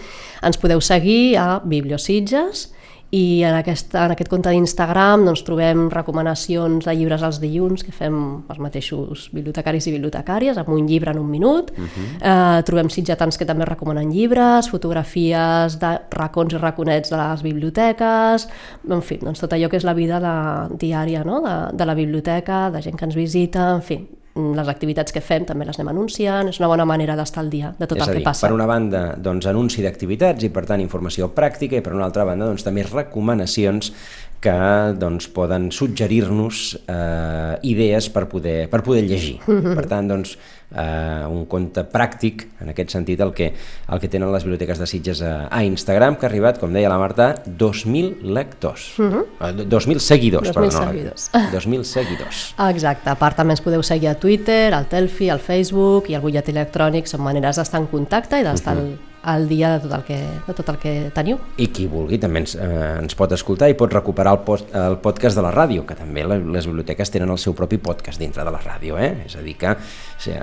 Ens 0.46 0.62
podeu 0.62 0.84
seguir 0.94 1.40
a 1.42 1.56
Bibliositges 1.66 2.68
i 3.16 3.42
en, 3.48 3.56
aquesta, 3.56 4.02
en 4.06 4.12
aquest 4.12 4.28
compte 4.28 4.52
d'Instagram 4.52 5.24
doncs, 5.30 5.46
trobem 5.48 5.86
recomanacions 5.94 6.84
de 6.84 6.96
llibres 6.98 7.24
als 7.24 7.40
dilluns 7.40 7.86
que 7.88 7.94
fem 7.96 8.18
els 8.52 8.60
mateixos 8.60 9.30
bibliotecaris 9.32 9.88
i 9.88 9.94
bibliotecàries, 9.96 10.60
amb 10.60 10.74
un 10.76 10.90
llibre 10.90 11.14
en 11.16 11.22
un 11.22 11.30
minut. 11.32 11.72
Uh 11.72 11.86
-huh. 11.86 12.08
eh, 12.22 12.64
trobem 12.64 12.90
sitgetans 12.90 13.38
que 13.38 13.46
també 13.46 13.66
recomanen 13.66 14.12
llibres, 14.12 14.70
fotografies 14.70 15.80
de 15.80 16.00
racons 16.12 16.54
i 16.54 16.58
raconets 16.58 17.10
de 17.10 17.18
les 17.18 17.42
biblioteques, 17.44 18.50
en 18.90 19.02
fi, 19.02 19.18
doncs 19.22 19.40
tot 19.40 19.54
allò 19.54 19.70
que 19.70 19.78
és 19.78 19.84
la 19.84 19.94
vida 19.94 20.20
de, 20.20 20.76
diària 20.78 21.24
no? 21.24 21.42
de, 21.42 21.78
de 21.78 21.86
la 21.86 21.94
biblioteca, 21.94 22.70
de 22.72 22.82
gent 22.82 22.98
que 22.98 23.06
ens 23.06 23.16
visita, 23.16 23.74
en 23.76 23.82
fi, 23.82 24.17
les 24.38 24.70
activitats 24.70 25.14
que 25.16 25.22
fem 25.24 25.46
també 25.48 25.66
les 25.68 25.80
anem 25.80 25.92
anunciant, 25.96 26.52
és 26.52 26.62
una 26.62 26.70
bona 26.72 26.86
manera 26.90 27.16
d'estar 27.18 27.44
al 27.44 27.50
dia 27.54 27.74
de 27.78 27.88
tot 27.88 27.98
és 27.98 28.04
el 28.04 28.10
a 28.10 28.14
que 28.14 28.20
dir, 28.22 28.26
passa. 28.28 28.48
per 28.48 28.56
una 28.56 28.68
banda, 28.70 29.04
doncs, 29.18 29.50
anunci 29.50 29.84
d'activitats 29.86 30.46
i, 30.48 30.52
per 30.54 30.66
tant, 30.70 30.84
informació 30.84 31.32
pràctica, 31.36 31.80
i 31.80 31.86
per 31.86 31.96
una 31.98 32.06
altra 32.08 32.26
banda, 32.28 32.50
doncs, 32.50 32.66
també 32.68 32.86
recomanacions 32.88 33.92
que 34.40 34.94
doncs, 35.00 35.28
poden 35.34 35.72
suggerir-nos 35.72 36.78
eh, 36.88 37.58
idees 37.64 38.10
per 38.14 38.28
poder, 38.30 38.70
per 38.70 38.84
poder 38.86 39.04
llegir. 39.08 39.40
Per 39.46 39.86
tant, 39.90 40.08
doncs, 40.08 40.36
eh, 40.70 41.26
un 41.26 41.46
compte 41.50 41.82
pràctic, 41.90 42.44
en 42.62 42.70
aquest 42.70 42.94
sentit, 42.94 43.20
el 43.26 43.34
que, 43.34 43.48
el 43.90 44.00
que 44.04 44.10
tenen 44.14 44.30
les 44.32 44.44
biblioteques 44.46 44.78
de 44.78 44.86
Sitges 44.88 45.24
a, 45.26 45.48
a 45.50 45.64
Instagram, 45.66 46.20
que 46.20 46.28
ha 46.28 46.30
arribat, 46.30 46.60
com 46.62 46.72
deia 46.74 46.90
la 46.92 47.00
Marta, 47.02 47.32
2.000 47.48 48.22
lectors. 48.38 48.92
Uh 49.00 49.10
-huh. 49.10 49.26
2.000 49.66 50.00
seguidors, 50.00 50.50
2.000 50.50 50.54
perdó. 50.54 50.80
no, 50.86 50.92
seguidors. 50.92 51.32
2.000 51.58 51.84
seguidors. 51.84 52.54
Exacte, 52.70 53.10
a 53.10 53.16
part 53.16 53.36
també 53.36 53.54
ens 53.54 53.62
podeu 53.62 53.82
seguir 53.84 54.10
a 54.10 54.16
Twitter, 54.16 54.74
al 54.74 54.86
Telfi, 54.88 55.30
al 55.30 55.40
Facebook 55.40 56.10
i 56.10 56.16
al 56.16 56.22
butlletí 56.22 56.52
electrònic, 56.52 57.08
són 57.08 57.22
maneres 57.22 57.56
d'estar 57.58 57.80
en 57.82 57.88
contacte 57.88 58.40
i 58.40 58.44
d'estar 58.44 58.76
Mhm. 58.76 58.82
al, 58.82 58.98
al 59.28 59.48
dia 59.50 59.74
de 59.76 59.82
tot, 59.84 59.92
el 59.98 60.04
que, 60.08 60.18
de 60.48 60.54
tot 60.56 60.70
el 60.72 60.78
que 60.80 60.94
teniu. 61.12 61.40
I 61.60 61.68
qui 61.76 61.88
vulgui 61.92 62.16
també 62.22 62.46
ens, 62.46 62.56
eh, 62.56 62.68
ens 63.02 63.18
pot 63.20 63.34
escoltar 63.36 63.68
i 63.68 63.76
pot 63.78 63.92
recuperar 63.92 64.38
el, 64.38 64.44
post, 64.48 64.72
el 64.72 64.96
podcast 65.04 65.36
de 65.36 65.44
la 65.44 65.52
ràdio, 65.52 65.84
que 65.88 65.98
també 66.00 66.24
la, 66.24 66.38
les 66.40 66.70
biblioteques 66.70 67.12
tenen 67.12 67.34
el 67.34 67.42
seu 67.42 67.56
propi 67.58 67.80
podcast 67.84 68.24
dintre 68.24 68.46
de 68.48 68.54
la 68.56 68.62
ràdio, 68.64 68.96
eh? 68.96 69.26
és 69.26 69.36
a 69.36 69.44
dir 69.44 69.58
que 69.60 69.74
eh, 69.74 70.38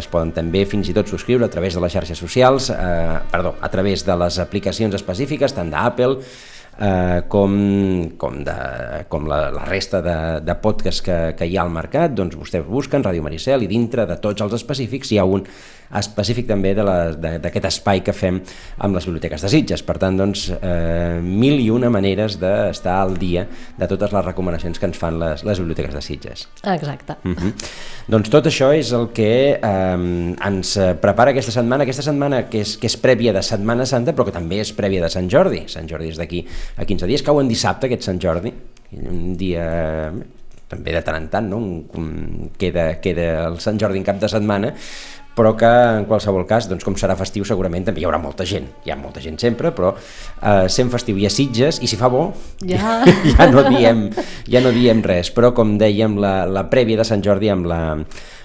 es 0.00 0.10
poden 0.10 0.34
també 0.34 0.64
fins 0.66 0.90
i 0.90 0.96
tot 0.96 1.10
subscriure 1.14 1.46
a 1.46 1.52
través 1.52 1.78
de 1.78 1.84
les 1.84 1.94
xarxes 1.94 2.18
socials, 2.18 2.72
eh, 2.74 3.20
perdó, 3.30 3.54
a 3.60 3.70
través 3.70 4.02
de 4.04 4.18
les 4.24 4.40
aplicacions 4.42 4.98
específiques, 4.98 5.54
tant 5.54 5.70
d'Apple, 5.70 6.18
eh, 6.80 7.22
com, 7.28 7.54
com, 8.18 8.40
de, 8.44 9.04
com 9.08 9.26
la, 9.30 9.50
la 9.54 9.64
resta 9.64 10.00
de, 10.02 10.16
de 10.44 10.54
podcasts 10.62 11.02
que, 11.02 11.34
que 11.38 11.46
hi 11.46 11.56
ha 11.56 11.62
al 11.62 11.70
mercat, 11.70 12.14
doncs 12.16 12.36
vostès 12.36 12.64
busquen 12.66 13.04
Ràdio 13.04 13.22
Maricel 13.22 13.62
i 13.62 13.70
dintre 13.70 14.06
de 14.06 14.16
tots 14.16 14.40
els 14.42 14.52
específics 14.54 15.12
hi 15.12 15.18
ha 15.18 15.24
un 15.24 15.44
específic 15.94 16.48
també 16.48 16.72
de 16.74 16.82
la- 16.82 17.12
de- 17.12 17.38
d'aquest 17.38 17.66
espai 17.68 18.00
que 18.02 18.12
fem 18.12 18.40
amb 18.82 18.94
les 18.96 19.04
biblioteques 19.06 19.42
de 19.44 19.48
Sitges. 19.52 19.82
Per 19.86 19.94
tant, 19.98 20.16
doncs, 20.18 20.48
eh, 20.50 21.20
mil 21.22 21.60
i 21.60 21.68
una 21.70 21.90
maneres 21.92 22.38
d'estar 22.40 22.96
al 23.02 23.16
dia 23.18 23.46
de 23.78 23.86
totes 23.86 24.10
les 24.12 24.24
recomanacions 24.24 24.78
que 24.80 24.86
ens 24.86 24.98
fan 24.98 25.20
les, 25.20 25.44
les 25.44 25.58
biblioteques 25.60 25.94
de 25.94 26.02
Sitges. 26.02 26.48
Exacte. 26.64 27.14
Uh 27.24 27.34
-huh. 27.36 27.52
Doncs 28.08 28.30
tot 28.30 28.46
això 28.46 28.72
és 28.74 28.90
el 28.92 29.10
que 29.12 29.60
eh, 29.62 30.34
ens 30.48 30.78
prepara 31.00 31.30
aquesta 31.30 31.52
setmana, 31.52 31.84
aquesta 31.84 32.02
setmana 32.02 32.48
que 32.48 32.60
és, 32.62 32.76
que 32.76 32.86
és 32.88 32.96
prèvia 33.00 33.32
de 33.32 33.42
Setmana 33.42 33.86
Santa, 33.86 34.12
però 34.14 34.24
que 34.24 34.32
també 34.32 34.60
és 34.60 34.72
prèvia 34.76 35.00
de 35.02 35.08
Sant 35.10 35.28
Jordi. 35.30 35.64
Sant 35.68 35.86
Jordi 35.88 36.08
és 36.08 36.16
d'aquí 36.16 36.44
a 36.76 36.86
15 36.86 37.10
dies, 37.10 37.24
cau 37.26 37.40
en 37.40 37.50
dissabte 37.50 37.88
aquest 37.88 38.06
Sant 38.06 38.20
Jordi, 38.22 38.52
un 39.00 39.34
dia 39.38 39.66
també 40.70 40.94
de 40.94 41.02
tant 41.04 41.18
en 41.18 41.28
tant, 41.30 41.50
no? 41.50 41.58
Un, 41.58 41.82
un, 41.98 42.48
queda, 42.58 42.94
queda 43.04 43.46
el 43.48 43.60
Sant 43.62 43.78
Jordi 43.80 44.00
en 44.00 44.06
cap 44.06 44.20
de 44.22 44.30
setmana, 44.30 44.72
però 45.34 45.54
que 45.58 45.66
en 45.66 46.06
qualsevol 46.06 46.46
cas, 46.46 46.68
doncs 46.70 46.86
com 46.86 46.94
serà 46.98 47.16
festiu 47.18 47.46
segurament 47.46 47.86
també 47.88 48.02
hi 48.02 48.06
haurà 48.06 48.20
molta 48.22 48.46
gent, 48.46 48.68
hi 48.86 48.92
ha 48.94 48.98
molta 48.98 49.22
gent 49.22 49.38
sempre, 49.42 49.72
però 49.74 49.90
eh, 49.94 50.68
sent 50.70 50.92
festiu 50.92 51.18
hi 51.18 51.26
ha 51.26 51.32
Sitges 51.32 51.80
i 51.82 51.90
si 51.90 51.98
fa 51.98 52.10
bo 52.12 52.28
Ja. 52.62 53.00
ja 53.32 53.48
no 53.50 53.66
diem, 53.66 54.06
ja 54.50 54.62
no 54.62 54.70
diem 54.74 55.02
res, 55.02 55.32
però 55.34 55.50
com 55.56 55.74
dèiem, 55.80 56.16
la, 56.22 56.36
la 56.46 56.68
prèvia 56.70 57.02
de 57.02 57.08
Sant 57.08 57.24
Jordi 57.26 57.50
amb 57.50 57.66
la, 57.70 57.80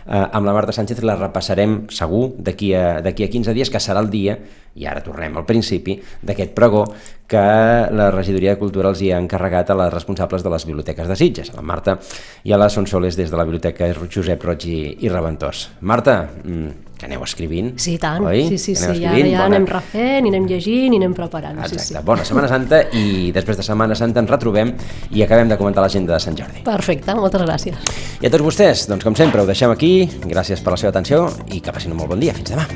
eh, 0.08 0.26
amb 0.32 0.46
la 0.46 0.54
Marta 0.54 0.72
Sánchez 0.76 1.02
la 1.04 1.16
repassarem 1.16 1.86
segur 1.90 2.34
d'aquí 2.38 2.74
a, 2.74 3.00
a 3.00 3.12
15 3.14 3.54
dies, 3.54 3.70
que 3.70 3.80
serà 3.80 4.00
el 4.04 4.10
dia, 4.10 4.38
i 4.80 4.86
ara 4.86 5.02
tornem 5.04 5.36
al 5.36 5.46
principi, 5.50 5.98
d'aquest 6.22 6.52
pregó 6.56 6.84
que 7.30 7.38
la 7.38 8.10
Regidoria 8.14 8.54
de 8.54 8.60
Cultura 8.62 8.90
els 8.90 9.02
hi 9.02 9.10
ha 9.12 9.18
encarregat 9.20 9.70
a 9.70 9.76
les 9.76 9.92
responsables 9.94 10.44
de 10.46 10.50
les 10.54 10.66
biblioteques 10.66 11.08
de 11.10 11.16
Sitges, 11.18 11.50
a 11.52 11.58
la 11.58 11.62
Marta 11.66 11.98
i 12.46 12.54
a 12.54 12.58
la 12.58 12.70
Sonsoles 12.70 13.18
des 13.18 13.30
de 13.32 13.38
la 13.38 13.44
Biblioteca 13.46 13.90
Josep 14.10 14.44
Roig 14.46 14.66
i, 14.70 14.78
i 15.02 15.10
Reventós. 15.10 15.70
Marta, 15.82 16.22
mm, 16.44 16.96
que 17.00 17.06
aneu 17.08 17.24
escrivint, 17.24 17.74
Sí, 17.80 17.94
i 17.96 17.98
tant. 18.02 18.24
oi? 18.28 18.46
Sí, 18.50 18.58
sí, 18.58 18.76
sí. 18.76 18.86
escrivint, 18.86 19.30
ja 19.34 19.44
bona- 19.44 19.56
anem 19.58 19.68
refent, 19.68 20.26
i 20.26 20.30
anem 20.34 20.48
llegint, 20.48 20.94
i 20.94 20.98
anem 21.02 21.14
preparant. 21.18 21.60
Sí, 21.66 21.76
Exacte, 21.76 21.98
sí. 22.00 22.06
bona 22.06 22.26
Setmana 22.26 22.48
Santa 22.52 22.82
i 22.94 23.32
després 23.36 23.58
de 23.58 23.64
Setmana 23.64 23.96
Santa 23.96 24.20
ens 24.24 24.30
retrobem 24.30 24.74
i 25.12 25.24
acabem 25.24 25.50
de 25.50 25.58
comentar 25.58 25.84
l'agenda 25.84 26.14
de 26.14 26.20
Sant 26.24 26.38
Jordi. 26.38 26.64
Perfecte, 26.66 27.16
moltes 27.16 27.42
gràcies. 27.42 27.78
I 28.20 28.28
a 28.28 28.30
tots 28.34 28.44
vostès, 28.44 28.82
doncs 28.92 29.06
com 29.08 29.16
sempre, 29.16 29.40
ho 29.40 29.48
deixem 29.48 29.72
aquí. 29.72 30.04
Gràcies 30.28 30.60
per 30.60 30.74
la 30.74 30.78
seva 30.82 30.92
atenció 30.92 31.30
i 31.56 31.62
que 31.64 31.72
passin 31.72 31.94
un 31.96 32.02
molt 32.02 32.12
bon 32.12 32.20
dia. 32.20 32.34
Fins 32.36 32.52
demà. 32.52 32.68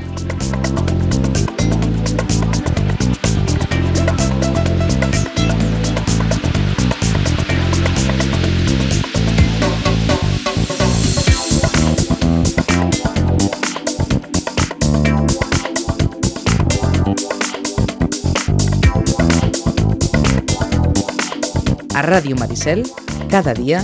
A 21.93 22.05
Ràdio 22.07 22.39
Maricel, 22.39 22.87
cada 23.27 23.51
dia, 23.59 23.83